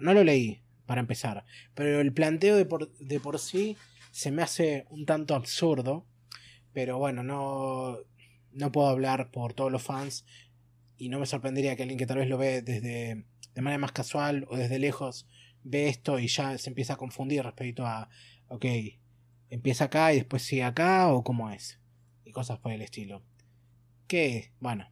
no 0.00 0.12
lo 0.12 0.24
leí, 0.24 0.64
para 0.86 1.00
empezar. 1.00 1.44
Pero 1.74 2.00
el 2.00 2.12
planteo 2.12 2.56
de 2.56 2.64
por, 2.64 2.92
de 2.98 3.20
por 3.20 3.38
sí 3.38 3.76
se 4.10 4.30
me 4.30 4.42
hace 4.42 4.86
un 4.90 5.04
tanto 5.04 5.34
absurdo. 5.34 6.06
Pero 6.72 6.98
bueno, 6.98 7.22
no. 7.22 7.98
No 8.52 8.72
puedo 8.72 8.88
hablar 8.88 9.30
por 9.30 9.52
todos 9.52 9.70
los 9.70 9.82
fans. 9.82 10.24
Y 10.96 11.10
no 11.10 11.18
me 11.18 11.26
sorprendería 11.26 11.76
que 11.76 11.82
alguien 11.82 11.98
que 11.98 12.06
tal 12.06 12.18
vez 12.18 12.28
lo 12.28 12.38
ve 12.38 12.62
desde 12.62 13.26
de 13.54 13.62
manera 13.62 13.78
más 13.78 13.92
casual 13.92 14.46
o 14.50 14.56
desde 14.56 14.78
lejos 14.78 15.26
ve 15.64 15.88
esto 15.88 16.18
y 16.18 16.28
ya 16.28 16.56
se 16.58 16.68
empieza 16.68 16.92
a 16.92 16.96
confundir 16.96 17.42
respecto 17.42 17.86
a, 17.86 18.08
ok, 18.48 18.64
empieza 19.50 19.84
acá 19.84 20.12
y 20.12 20.16
después 20.16 20.42
sigue 20.42 20.62
acá 20.62 21.08
o 21.08 21.24
cómo 21.24 21.50
es. 21.50 21.80
Y 22.24 22.32
cosas 22.32 22.58
por 22.58 22.72
el 22.72 22.82
estilo. 22.82 23.22
Que, 24.06 24.52
bueno, 24.60 24.88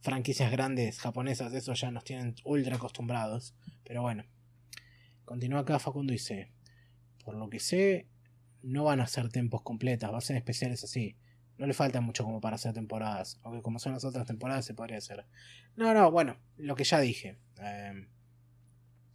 franquicias 0.00 0.50
grandes 0.50 0.98
japonesas, 0.98 1.54
eso 1.54 1.72
ya 1.72 1.90
nos 1.90 2.04
tienen 2.04 2.34
ultra 2.44 2.76
acostumbrados. 2.76 3.54
Pero 3.84 4.02
bueno. 4.02 4.24
Continúa 5.30 5.60
acá 5.60 5.78
Facundo 5.78 6.12
dice, 6.12 6.50
por 7.24 7.36
lo 7.36 7.48
que 7.48 7.60
sé, 7.60 8.08
no 8.64 8.82
van 8.82 8.98
a 8.98 9.06
ser 9.06 9.28
tempos 9.28 9.62
completas, 9.62 10.12
va 10.12 10.18
a 10.18 10.20
ser 10.20 10.34
especiales 10.34 10.82
así. 10.82 11.16
No 11.56 11.68
le 11.68 11.72
falta 11.72 12.00
mucho 12.00 12.24
como 12.24 12.40
para 12.40 12.56
hacer 12.56 12.72
temporadas. 12.72 13.38
Aunque 13.44 13.62
como 13.62 13.78
son 13.78 13.92
las 13.92 14.04
otras 14.04 14.26
temporadas 14.26 14.64
se 14.66 14.74
podría 14.74 14.98
hacer. 14.98 15.24
No, 15.76 15.94
no, 15.94 16.10
bueno, 16.10 16.36
lo 16.56 16.74
que 16.74 16.82
ya 16.82 16.98
dije. 16.98 17.38
Eh, 17.62 18.08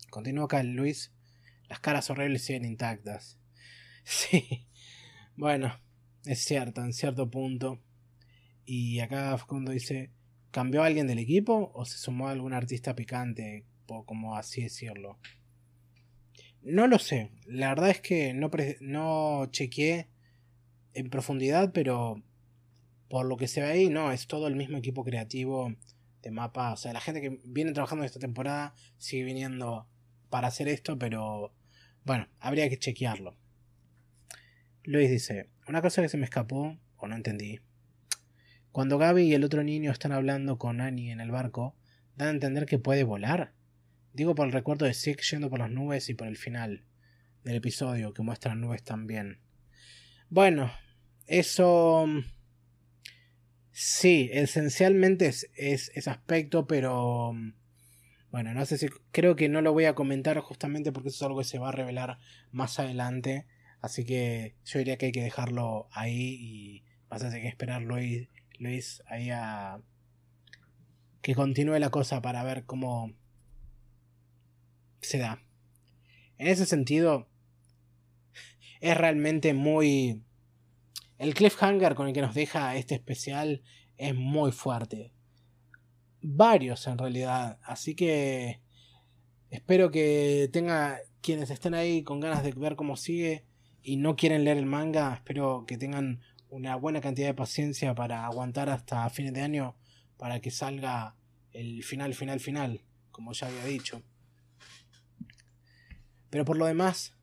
continúa 0.09 0.45
acá 0.45 0.63
Luis. 0.63 1.13
Las 1.67 1.81
caras 1.81 2.09
horribles 2.09 2.45
siguen 2.45 2.63
intactas. 2.63 3.37
Sí. 4.05 4.69
Bueno, 5.35 5.77
es 6.23 6.45
cierto, 6.45 6.81
en 6.81 6.93
cierto 6.93 7.29
punto. 7.29 7.81
Y 8.63 9.01
acá 9.01 9.37
cuando 9.45 9.73
dice, 9.73 10.13
¿cambió 10.51 10.81
alguien 10.81 11.07
del 11.07 11.19
equipo 11.19 11.73
o 11.73 11.83
se 11.83 11.97
sumó 11.97 12.29
algún 12.29 12.53
artista 12.53 12.95
picante? 12.95 13.65
Como 13.85 14.37
así 14.37 14.61
decirlo. 14.61 15.19
No 16.65 16.87
lo 16.87 16.97
sé. 16.97 17.29
La 17.45 17.69
verdad 17.69 17.91
es 17.91 18.01
que 18.01 18.33
no, 18.33 18.49
no 18.81 19.45
chequeé 19.51 20.09
en 20.95 21.11
profundidad, 21.11 21.71
pero 21.71 22.23
por 23.07 23.27
lo 23.27 23.37
que 23.37 23.47
se 23.47 23.61
ve 23.61 23.67
ahí, 23.67 23.89
no, 23.89 24.11
es 24.11 24.25
todo 24.25 24.47
el 24.47 24.55
mismo 24.55 24.79
equipo 24.79 25.03
creativo 25.03 25.75
de 26.23 26.31
mapa. 26.31 26.73
O 26.73 26.77
sea, 26.77 26.91
la 26.91 27.01
gente 27.01 27.21
que 27.21 27.39
viene 27.45 27.71
trabajando 27.71 28.03
esta 28.03 28.19
temporada 28.19 28.73
sigue 28.97 29.25
viniendo 29.25 29.87
para 30.31 30.47
hacer 30.47 30.67
esto, 30.67 30.97
pero 30.97 31.53
bueno, 32.03 32.27
habría 32.39 32.67
que 32.67 32.79
chequearlo. 32.79 33.37
Luis 34.83 35.11
dice, 35.11 35.51
una 35.67 35.83
cosa 35.83 36.01
que 36.01 36.09
se 36.09 36.17
me 36.17 36.25
escapó, 36.25 36.79
o 36.97 37.07
no 37.07 37.15
entendí. 37.15 37.59
Cuando 38.71 38.97
Gaby 38.97 39.21
y 39.21 39.33
el 39.35 39.43
otro 39.43 39.63
niño 39.63 39.91
están 39.91 40.13
hablando 40.13 40.57
con 40.57 40.81
Annie 40.81 41.11
en 41.11 41.21
el 41.21 41.29
barco, 41.29 41.75
dan 42.15 42.29
a 42.29 42.31
entender 42.31 42.65
que 42.65 42.79
puede 42.79 43.03
volar. 43.03 43.53
Digo 44.15 44.33
por 44.33 44.47
el 44.47 44.53
recuerdo 44.53 44.85
de 44.85 44.93
Six 44.93 45.31
yendo 45.31 45.49
por 45.49 45.59
las 45.59 45.69
nubes 45.69 46.09
y 46.09 46.13
por 46.13 46.27
el 46.27 46.37
final 46.37 46.85
del 47.43 47.55
episodio 47.55 48.13
que 48.13 48.23
muestran 48.23 48.61
nubes 48.61 48.83
también. 48.83 49.39
Bueno, 50.29 50.71
eso 51.27 52.07
Sí, 53.77 54.29
esencialmente 54.31 55.27
es, 55.27 55.51
ese 55.57 56.09
aspecto, 56.09 56.65
pero 56.65 57.33
mm, 57.33 57.55
bueno, 58.31 58.53
no 58.53 58.65
sé 58.65 58.77
si 58.77 58.87
creo 59.11 59.35
que 59.35 59.49
no 59.49 59.61
lo 59.61 59.73
voy 59.73 59.83
a 59.83 59.95
comentar 59.95 60.39
justamente 60.39 60.93
porque 60.93 61.09
eso 61.09 61.17
es 61.17 61.21
algo 61.23 61.39
que 61.39 61.43
se 61.43 61.59
va 61.59 61.67
a 61.69 61.71
revelar 61.73 62.17
más 62.53 62.79
adelante. 62.79 63.47
Así 63.81 64.05
que 64.05 64.55
yo 64.63 64.79
diría 64.79 64.97
que 64.97 65.07
hay 65.07 65.11
que 65.11 65.23
dejarlo 65.23 65.89
ahí 65.91 66.37
y 66.39 66.83
vas 67.09 67.21
a 67.23 67.27
tener 67.27 67.41
que 67.41 67.49
esperar 67.49 67.81
Luis, 67.81 68.29
Luis 68.59 69.03
ahí 69.07 69.29
a 69.29 69.81
que 71.21 71.35
continúe 71.35 71.77
la 71.77 71.89
cosa 71.89 72.21
para 72.21 72.45
ver 72.45 72.63
cómo 72.63 73.13
se 75.05 75.19
da. 75.19 75.41
En 76.37 76.47
ese 76.47 76.65
sentido, 76.65 77.29
es 78.81 78.97
realmente 78.97 79.53
muy 79.53 80.21
el 81.17 81.33
cliffhanger 81.33 81.95
con 81.95 82.07
el 82.07 82.13
que 82.13 82.21
nos 82.21 82.35
deja 82.35 82.75
este 82.75 82.95
especial 82.95 83.63
es 83.97 84.13
muy 84.13 84.51
fuerte. 84.51 85.13
Varios 86.21 86.87
en 86.87 86.97
realidad. 86.97 87.59
Así 87.63 87.95
que 87.95 88.61
espero 89.49 89.91
que 89.91 90.49
tenga 90.51 90.99
quienes 91.21 91.49
estén 91.49 91.73
ahí 91.73 92.03
con 92.03 92.19
ganas 92.19 92.43
de 92.43 92.51
ver 92.51 92.75
cómo 92.75 92.97
sigue 92.97 93.45
y 93.81 93.97
no 93.97 94.15
quieren 94.15 94.43
leer 94.43 94.57
el 94.57 94.65
manga. 94.65 95.13
Espero 95.13 95.65
que 95.65 95.77
tengan 95.77 96.21
una 96.49 96.75
buena 96.75 96.99
cantidad 96.99 97.27
de 97.27 97.33
paciencia 97.33 97.95
para 97.95 98.25
aguantar 98.25 98.69
hasta 98.69 99.09
fines 99.09 99.33
de 99.33 99.41
año 99.41 99.75
para 100.17 100.41
que 100.41 100.51
salga 100.51 101.15
el 101.51 101.83
final, 101.83 102.13
final, 102.13 102.39
final, 102.39 102.81
como 103.11 103.31
ya 103.31 103.47
había 103.47 103.65
dicho. 103.65 104.03
Pero 106.29 106.45
por 106.45 106.57
lo 106.57 106.65
demás, 106.65 107.15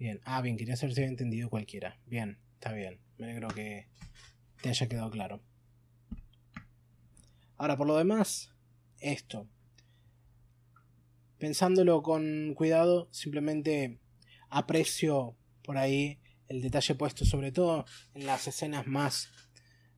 Bien, 0.00 0.18
ah, 0.24 0.40
bien, 0.40 0.56
quería 0.56 0.76
había 0.80 1.04
entendido 1.04 1.50
cualquiera. 1.50 2.00
Bien, 2.06 2.38
está 2.54 2.72
bien. 2.72 2.98
Me 3.18 3.26
alegro 3.26 3.48
que 3.48 3.86
te 4.62 4.70
haya 4.70 4.88
quedado 4.88 5.10
claro. 5.10 5.42
Ahora, 7.58 7.76
por 7.76 7.86
lo 7.86 7.98
demás, 7.98 8.50
esto. 8.98 9.46
Pensándolo 11.36 12.02
con 12.02 12.54
cuidado, 12.54 13.10
simplemente 13.12 14.00
aprecio 14.48 15.36
por 15.62 15.76
ahí 15.76 16.18
el 16.48 16.62
detalle 16.62 16.94
puesto, 16.94 17.26
sobre 17.26 17.52
todo 17.52 17.84
en 18.14 18.24
las 18.24 18.48
escenas 18.48 18.86
más 18.86 19.28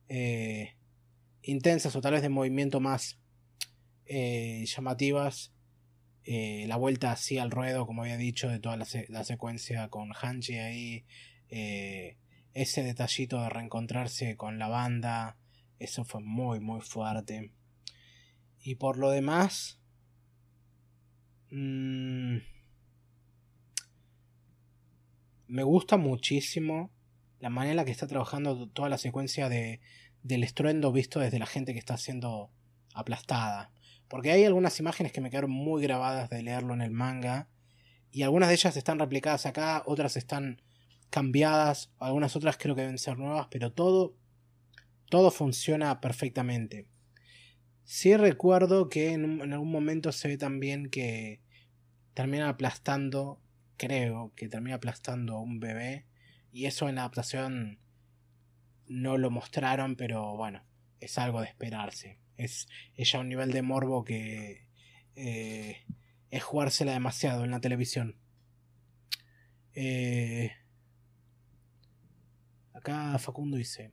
eh, 0.09 0.75
intensas 1.43 1.95
o 1.95 2.01
tal 2.01 2.11
vez 2.11 2.23
de 2.23 2.27
movimiento 2.27 2.81
más 2.81 3.21
eh, 4.05 4.65
llamativas. 4.65 5.52
Eh, 6.25 6.65
la 6.67 6.77
vuelta 6.77 7.11
así 7.11 7.37
al 7.37 7.51
ruedo, 7.51 7.85
como 7.85 8.03
había 8.03 8.17
dicho, 8.17 8.49
de 8.49 8.59
toda 8.59 8.77
la, 8.77 9.23
secuencia 9.23 9.89
con 9.89 10.11
Hanji 10.13 10.55
ahí. 10.57 11.05
ese 12.53 12.83
detallito 12.83 13.41
de 13.41 13.49
reencontrarse 13.49 14.37
con 14.37 14.59
la 14.59 14.67
banda. 14.67 15.37
Eso 15.79 16.05
fue 16.05 16.21
muy, 16.21 16.59
muy 16.59 16.81
fuerte. 16.81 17.51
Y 18.61 18.75
por 18.75 18.97
lo 18.97 19.09
demás... 19.09 19.79
Mmm, 21.51 22.37
me 25.53 25.61
gusta 25.61 25.97
muchísimo 25.97 26.89
la 27.39 27.51
manera 27.51 27.71
en 27.71 27.77
la 27.77 27.85
que 27.85 27.91
está 27.91 28.07
trabajando 28.07 28.67
toda 28.69 28.89
la 28.89 28.97
secuencia 28.97 29.49
de, 29.49 29.81
del 30.23 30.43
estruendo 30.43 30.91
visto 30.91 31.19
desde 31.19 31.37
la 31.37 31.45
gente 31.45 31.73
que 31.73 31.79
está 31.79 31.95
siendo 31.95 32.49
aplastada. 32.95 33.71
Porque 34.13 34.29
hay 34.29 34.45
algunas 34.45 34.79
imágenes 34.79 35.11
que 35.11 35.21
me 35.21 35.31
quedaron 35.31 35.49
muy 35.49 35.81
grabadas 35.81 36.29
de 36.29 36.43
leerlo 36.43 36.75
en 36.75 36.81
el 36.81 36.91
manga. 36.91 37.49
Y 38.11 38.21
algunas 38.21 38.47
de 38.47 38.53
ellas 38.53 38.77
están 38.77 38.99
replicadas 38.99 39.47
acá, 39.47 39.81
otras 39.87 40.17
están 40.17 40.61
cambiadas, 41.09 41.91
algunas 41.97 42.35
otras 42.35 42.57
creo 42.57 42.75
que 42.75 42.81
deben 42.81 42.99
ser 42.99 43.17
nuevas, 43.17 43.47
pero 43.49 43.73
todo, 43.73 44.15
todo 45.09 45.31
funciona 45.31 45.99
perfectamente. 45.99 46.85
Sí 47.85 48.15
recuerdo 48.15 48.87
que 48.87 49.13
en, 49.13 49.41
en 49.41 49.51
algún 49.51 49.71
momento 49.71 50.11
se 50.11 50.27
ve 50.27 50.37
también 50.37 50.91
que 50.91 51.41
termina 52.13 52.49
aplastando 52.49 53.41
creo 53.77 54.31
que 54.35 54.47
termina 54.47 54.75
aplastando 54.75 55.37
a 55.37 55.41
un 55.41 55.59
bebé. 55.59 56.05
Y 56.51 56.67
eso 56.67 56.87
en 56.87 56.97
la 56.97 57.01
adaptación 57.01 57.79
no 58.85 59.17
lo 59.17 59.31
mostraron, 59.31 59.95
pero 59.95 60.37
bueno, 60.37 60.63
es 60.99 61.17
algo 61.17 61.41
de 61.41 61.47
esperarse. 61.47 62.21
Es, 62.37 62.67
ya 62.97 63.19
un 63.19 63.29
nivel 63.29 63.51
de 63.51 63.61
morbo 63.61 64.03
que 64.03 64.67
eh, 65.15 65.77
es 66.29 66.43
jugársela 66.43 66.93
demasiado 66.93 67.43
en 67.43 67.51
la 67.51 67.61
televisión. 67.61 68.17
Eh, 69.75 70.51
acá 72.73 73.17
Facundo 73.19 73.57
dice, 73.57 73.91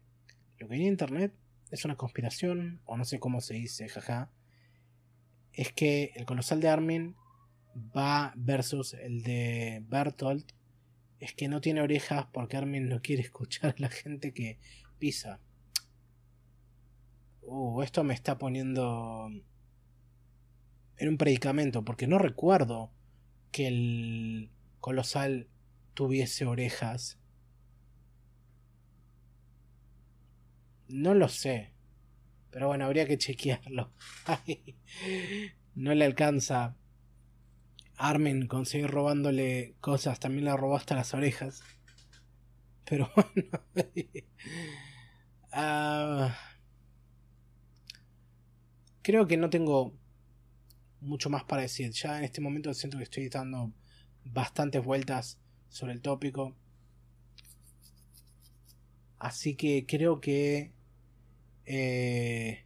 lo 0.59 0.69
que 0.69 0.75
hay 0.75 0.81
en 0.83 0.89
internet 0.89 1.35
es 1.71 1.85
una 1.85 1.97
conspiración, 1.97 2.81
o 2.85 2.97
no 2.97 3.05
sé 3.05 3.21
cómo 3.21 3.41
se 3.41 3.55
dice, 3.55 3.89
jaja. 3.89 4.31
Es 5.53 5.73
que 5.73 6.13
el 6.15 6.27
colosal 6.27 6.61
de 6.61 6.69
Armin 6.69 7.17
va 7.75 8.33
versus 8.37 8.95
el 8.95 9.23
de 9.23 9.83
Bertolt 9.87 10.53
es 11.21 11.35
que 11.35 11.49
no 11.49 11.61
tiene 11.61 11.83
orejas 11.83 12.27
porque 12.33 12.57
Armin 12.57 12.89
no 12.89 13.01
quiere 13.03 13.23
escuchar 13.25 13.75
a 13.77 13.81
la 13.81 13.89
gente 13.89 14.33
que 14.33 14.59
pisa. 14.99 15.41
Uh, 17.43 17.83
esto 17.83 18.05
me 18.05 18.15
está 18.15 18.39
poniendo 18.39 19.31
en 20.97 21.09
un 21.09 21.17
predicamento 21.19 21.85
porque 21.85 22.07
no 22.07 22.19
recuerdo 22.19 22.91
que 23.53 23.67
el 23.69 24.51
colosal 24.81 25.49
tuviese 25.95 26.47
orejas. 26.47 27.19
No 30.89 31.15
lo 31.15 31.29
sé. 31.29 31.73
Pero 32.51 32.67
bueno, 32.69 32.85
habría 32.87 33.07
que 33.07 33.19
chequearlo. 33.19 33.93
no 35.75 35.95
le 35.95 36.05
alcanza 36.05 36.77
Armin 38.01 38.47
consigue 38.47 38.87
robándole 38.87 39.75
cosas, 39.81 40.19
también 40.21 40.47
le 40.47 40.57
robó 40.57 40.77
hasta 40.77 40.95
las 40.95 41.13
orejas. 41.15 41.63
Pero 42.85 43.11
bueno. 43.15 43.61
Ah, 45.53 46.33
creo 49.11 49.27
que 49.27 49.37
no 49.37 49.51
tengo 49.51 49.93
mucho 51.01 51.31
más 51.31 51.45
para 51.45 51.63
decir. 51.63 51.91
Ya 51.93 52.19
en 52.19 52.25
este 52.25 52.41
momento 52.41 52.73
siento 52.75 52.99
que 52.99 53.05
estoy 53.05 53.29
dando 53.29 53.73
bastantes 54.25 54.85
vueltas 54.85 55.39
sobre 55.69 55.93
el 55.93 56.01
tópico. 56.01 56.55
Así 59.19 59.57
que 59.57 59.85
creo 59.87 60.21
que... 60.21 60.73
Eh, 61.67 62.65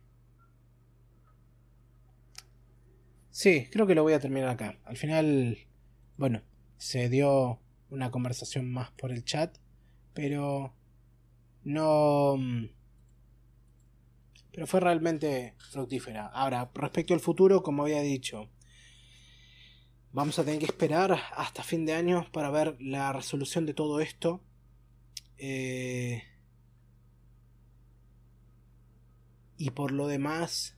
Sí, 3.31 3.67
creo 3.73 3.85
que 3.89 3.97
lo 3.97 4.05
voy 4.05 4.13
a 4.13 4.21
terminar 4.21 4.49
acá. 4.49 4.79
Al 4.85 4.97
final, 4.97 5.59
bueno, 6.17 6.43
se 6.77 7.09
dio 7.09 7.59
una 7.91 8.13
conversación 8.13 8.71
más 8.73 8.93
por 8.93 9.11
el 9.11 9.25
chat, 9.25 9.57
pero 10.15 10.73
no... 11.65 12.37
Pero 14.55 14.69
fue 14.69 14.79
realmente 14.79 15.55
fructífera. 15.73 16.29
Ahora, 16.29 16.71
respecto 16.75 17.13
al 17.13 17.19
futuro, 17.19 17.65
como 17.65 17.83
había 17.83 18.03
dicho, 18.03 18.49
vamos 20.13 20.39
a 20.39 20.45
tener 20.45 20.61
que 20.61 20.67
esperar 20.67 21.19
hasta 21.37 21.65
fin 21.65 21.85
de 21.85 21.95
año 21.95 22.29
para 22.31 22.51
ver 22.51 22.77
la 22.81 23.13
resolución 23.13 23.67
de 23.67 23.75
todo 23.75 24.01
esto. 24.01 24.41
Eh, 25.39 26.23
y 29.59 29.71
por 29.71 29.91
lo 29.91 30.07
demás, 30.07 30.77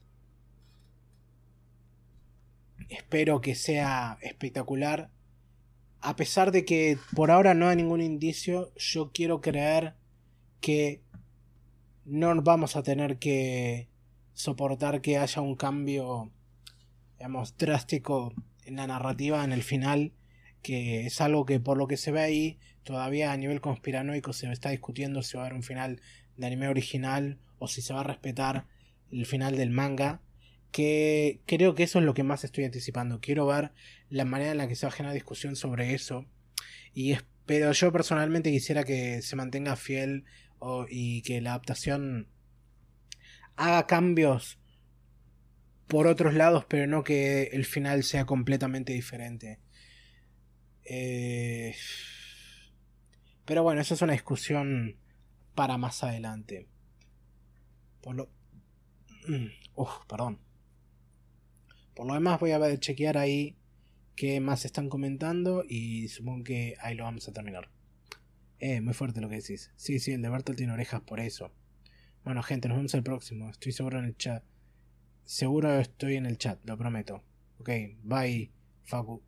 espero 2.89 3.41
que 3.41 3.53
sea 3.53 4.17
espectacular. 4.23 5.11
A 6.01 6.15
pesar 6.15 6.51
de 6.51 6.65
que 6.65 6.97
por 7.15 7.29
ahora 7.29 7.53
no 7.53 7.67
hay 7.67 7.75
ningún 7.75 8.01
indicio, 8.01 8.73
yo 8.75 9.11
quiero 9.11 9.39
creer 9.39 9.93
que 10.61 11.03
no 12.07 12.41
vamos 12.41 12.75
a 12.75 12.83
tener 12.83 13.17
que 13.17 13.89
soportar 14.33 15.01
que 15.01 15.17
haya 15.17 15.41
un 15.41 15.55
cambio, 15.55 16.31
digamos, 17.17 17.57
drástico 17.57 18.33
en 18.65 18.77
la 18.77 18.87
narrativa 18.87 19.43
en 19.43 19.51
el 19.51 19.61
final, 19.61 20.13
que 20.61 21.05
es 21.05 21.19
algo 21.21 21.45
que 21.45 21.59
por 21.59 21.77
lo 21.77 21.87
que 21.87 21.97
se 21.97 22.11
ve 22.11 22.21
ahí, 22.21 22.59
todavía 22.83 23.33
a 23.33 23.37
nivel 23.37 23.59
conspiranoico 23.59 24.31
se 24.31 24.49
está 24.51 24.69
discutiendo 24.69 25.21
si 25.21 25.35
va 25.35 25.43
a 25.43 25.45
haber 25.47 25.57
un 25.57 25.63
final 25.63 26.01
de 26.37 26.47
anime 26.47 26.69
original 26.69 27.39
o 27.59 27.67
si 27.67 27.81
se 27.81 27.93
va 27.93 27.99
a 27.99 28.03
respetar 28.03 28.65
el 29.11 29.25
final 29.25 29.57
del 29.57 29.69
manga 29.69 30.21
que 30.71 31.41
creo 31.45 31.75
que 31.75 31.83
eso 31.83 31.99
es 31.99 32.05
lo 32.05 32.13
que 32.13 32.23
más 32.23 32.43
estoy 32.43 32.63
anticipando. 32.63 33.19
Quiero 33.19 33.45
ver 33.45 33.71
la 34.09 34.25
manera 34.25 34.51
en 34.51 34.57
la 34.57 34.67
que 34.67 34.75
se 34.75 34.85
va 34.85 34.91
a 34.91 34.95
generar 34.95 35.13
discusión 35.13 35.55
sobre 35.55 35.93
eso. 35.93 36.25
Y 36.93 37.15
pero 37.45 37.71
yo 37.71 37.91
personalmente 37.91 38.51
quisiera 38.51 38.83
que 38.83 39.21
se 39.21 39.35
mantenga 39.35 39.75
fiel 39.75 40.25
y 40.89 41.21
que 41.21 41.41
la 41.41 41.51
adaptación 41.51 42.27
haga 43.55 43.87
cambios 43.87 44.59
por 45.87 46.07
otros 46.07 46.33
lados, 46.33 46.65
pero 46.67 46.85
no 46.87 47.03
que 47.03 47.43
el 47.53 47.65
final 47.65 48.03
sea 48.03 48.25
completamente 48.25 48.93
diferente. 48.93 49.59
Eh, 50.83 51.75
pero 53.45 53.63
bueno, 53.63 53.81
eso 53.81 53.93
es 53.93 54.01
una 54.01 54.13
discusión 54.13 54.97
para 55.55 55.77
más 55.77 56.03
adelante. 56.03 56.67
Por 58.01 58.15
lo... 58.15 58.29
Uf, 59.75 59.91
perdón. 60.07 60.39
Por 61.95 62.05
lo 62.05 62.13
demás 62.13 62.39
voy 62.39 62.51
a 62.51 62.79
chequear 62.79 63.17
ahí 63.17 63.57
qué 64.15 64.39
más 64.39 64.65
están 64.65 64.89
comentando 64.89 65.63
y 65.67 66.09
supongo 66.09 66.43
que 66.43 66.75
ahí 66.79 66.95
lo 66.95 67.05
vamos 67.05 67.27
a 67.27 67.33
terminar. 67.33 67.69
Eh, 68.59 68.81
muy 68.81 68.93
fuerte 68.93 69.21
lo 69.21 69.29
que 69.29 69.35
decís. 69.35 69.71
Sí, 69.75 69.99
sí, 69.99 70.13
el 70.13 70.21
de 70.21 70.29
Bertolt 70.29 70.57
tiene 70.57 70.73
orejas 70.73 71.01
por 71.01 71.19
eso. 71.19 71.51
Bueno, 72.23 72.41
gente, 72.43 72.67
nos 72.67 72.77
vemos 72.77 72.93
el 72.93 73.03
próximo. 73.03 73.49
Estoy 73.49 73.71
seguro 73.71 73.99
en 73.99 74.05
el 74.05 74.17
chat. 74.17 74.43
Seguro 75.23 75.79
estoy 75.79 76.15
en 76.15 76.25
el 76.25 76.37
chat, 76.37 76.59
lo 76.65 76.77
prometo. 76.77 77.23
Ok, 77.59 77.69
bye, 78.03 78.51
Facu. 78.83 79.21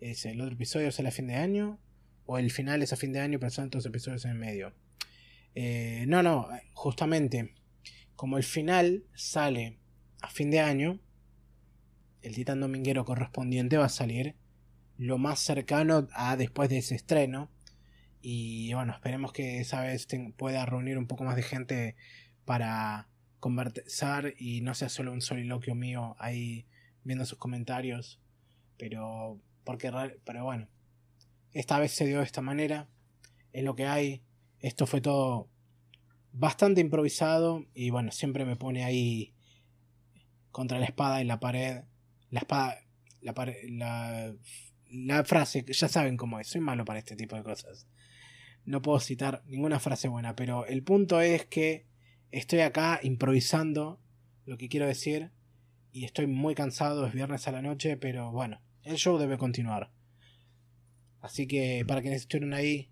Es 0.00 0.26
el 0.26 0.40
otro 0.40 0.54
episodio 0.54 0.92
sale 0.92 1.08
a 1.08 1.12
fin 1.12 1.28
de 1.28 1.36
año. 1.36 1.80
O 2.26 2.38
el 2.38 2.50
final 2.50 2.82
es 2.82 2.92
a 2.92 2.96
fin 2.96 3.12
de 3.12 3.20
año, 3.20 3.38
pero 3.38 3.50
son 3.50 3.70
todos 3.70 3.86
episodios 3.86 4.24
en 4.24 4.38
medio. 4.38 4.74
Eh, 5.54 6.04
no, 6.08 6.22
no, 6.22 6.48
justamente. 6.74 7.54
Como 8.16 8.36
el 8.36 8.44
final 8.44 9.04
sale 9.14 9.78
a 10.20 10.28
fin 10.28 10.50
de 10.50 10.60
año, 10.60 11.00
el 12.22 12.34
Titán 12.34 12.60
Dominguero 12.60 13.04
correspondiente 13.04 13.76
va 13.76 13.86
a 13.86 13.90
salir 13.90 14.34
lo 14.98 15.18
más 15.18 15.38
cercano 15.38 16.08
a 16.12 16.36
después 16.36 16.68
de 16.68 16.78
ese 16.78 16.94
estreno. 16.96 17.50
Y 18.28 18.74
bueno, 18.74 18.92
esperemos 18.92 19.32
que 19.32 19.60
esa 19.60 19.82
vez 19.82 20.08
pueda 20.36 20.66
reunir 20.66 20.98
un 20.98 21.06
poco 21.06 21.22
más 21.22 21.36
de 21.36 21.44
gente 21.44 21.94
para 22.44 23.08
conversar 23.38 24.34
y 24.36 24.62
no 24.62 24.74
sea 24.74 24.88
solo 24.88 25.12
un 25.12 25.20
soliloquio 25.20 25.76
mío 25.76 26.16
ahí 26.18 26.66
viendo 27.04 27.24
sus 27.24 27.38
comentarios. 27.38 28.20
Pero, 28.78 29.40
porque, 29.62 29.92
pero 30.24 30.42
bueno, 30.42 30.66
esta 31.52 31.78
vez 31.78 31.92
se 31.92 32.04
dio 32.04 32.18
de 32.18 32.24
esta 32.24 32.40
manera. 32.40 32.88
Es 33.52 33.62
lo 33.62 33.76
que 33.76 33.86
hay. 33.86 34.24
Esto 34.58 34.88
fue 34.88 35.00
todo 35.00 35.48
bastante 36.32 36.80
improvisado 36.80 37.64
y 37.74 37.90
bueno, 37.90 38.10
siempre 38.10 38.44
me 38.44 38.56
pone 38.56 38.82
ahí 38.82 39.36
contra 40.50 40.80
la 40.80 40.86
espada 40.86 41.22
y 41.22 41.26
la 41.26 41.38
pared 41.38 41.84
la 42.30 42.40
espada, 42.40 42.76
la, 43.20 44.34
la 44.90 45.24
frase, 45.24 45.64
ya 45.68 45.86
saben 45.86 46.16
cómo 46.16 46.40
es, 46.40 46.48
soy 46.48 46.60
malo 46.60 46.84
para 46.84 46.98
este 46.98 47.14
tipo 47.14 47.36
de 47.36 47.44
cosas. 47.44 47.86
No 48.66 48.82
puedo 48.82 49.00
citar 49.00 49.42
ninguna 49.46 49.80
frase 49.80 50.08
buena, 50.08 50.36
pero 50.36 50.66
el 50.66 50.82
punto 50.82 51.20
es 51.20 51.46
que 51.46 51.86
estoy 52.30 52.60
acá 52.60 53.00
improvisando 53.02 54.00
lo 54.44 54.58
que 54.58 54.68
quiero 54.68 54.86
decir 54.86 55.30
y 55.92 56.04
estoy 56.04 56.26
muy 56.26 56.54
cansado, 56.54 57.06
es 57.06 57.14
viernes 57.14 57.48
a 57.48 57.52
la 57.52 57.62
noche, 57.62 57.96
pero 57.96 58.30
bueno, 58.30 58.60
el 58.82 58.96
show 58.96 59.18
debe 59.18 59.38
continuar. 59.38 59.90
Así 61.20 61.46
que 61.46 61.84
para 61.88 62.02
quienes 62.02 62.22
estuvieron 62.22 62.54
ahí, 62.54 62.90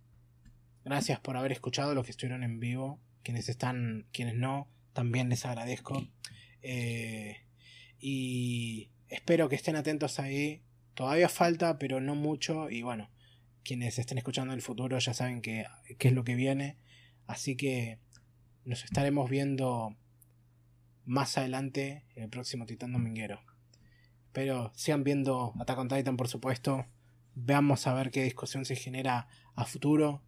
gracias 0.85 1.21
por 1.21 1.37
haber 1.37 1.53
escuchado 1.53 1.95
los 1.95 2.05
que 2.05 2.11
estuvieron 2.11 2.43
en 2.43 2.61
vivo. 2.61 3.01
Quienes 3.23 3.49
están, 3.49 4.07
quienes 4.13 4.35
no, 4.35 4.69
también 4.93 5.29
les 5.29 5.45
agradezco. 5.45 6.07
Eh, 6.63 7.37
y 7.99 8.91
espero 9.09 9.49
que 9.49 9.57
estén 9.57 9.77
atentos 9.77 10.19
ahí. 10.19 10.63
Todavía 10.95 11.29
falta, 11.29 11.79
pero 11.79 12.01
no 12.01 12.15
mucho. 12.15 12.71
Y 12.71 12.83
bueno, 12.83 13.11
quienes 13.65 13.99
estén 13.99 14.19
escuchando 14.19 14.55
el 14.55 14.63
futuro 14.63 14.99
ya 14.99 15.15
saben 15.15 15.41
qué 15.43 15.67
es 15.99 16.13
lo 16.13 16.25
que 16.25 16.35
viene. 16.35 16.77
Así 17.27 17.57
que 17.57 17.99
nos 18.65 18.85
estaremos 18.85 19.29
viendo 19.31 19.97
más 21.05 21.37
adelante 21.39 22.05
en 22.15 22.25
el 22.25 22.31
próximo 22.31 22.67
Titán 22.67 22.93
Dominguero. 22.93 23.41
Pero 24.33 24.73
sigan 24.75 25.05
viendo 25.05 25.55
Attack 25.61 25.79
on 25.79 25.89
Titan, 25.89 26.17
por 26.17 26.29
supuesto. 26.29 26.87
Veamos 27.35 27.87
a 27.87 27.95
ver 27.95 28.11
qué 28.11 28.23
discusión 28.23 28.65
se 28.65 28.77
genera 28.77 29.29
a 29.55 29.65
futuro. 29.65 30.23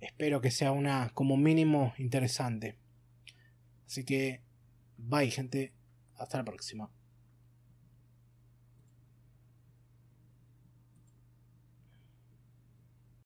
Espero 0.00 0.40
que 0.40 0.50
sea 0.50 0.72
una, 0.72 1.10
como 1.14 1.36
mínimo, 1.36 1.94
interesante. 1.98 2.78
Así 3.86 4.04
que, 4.04 4.42
bye, 4.96 5.30
gente. 5.30 5.72
Hasta 6.14 6.38
la 6.38 6.44
próxima. 6.44 6.90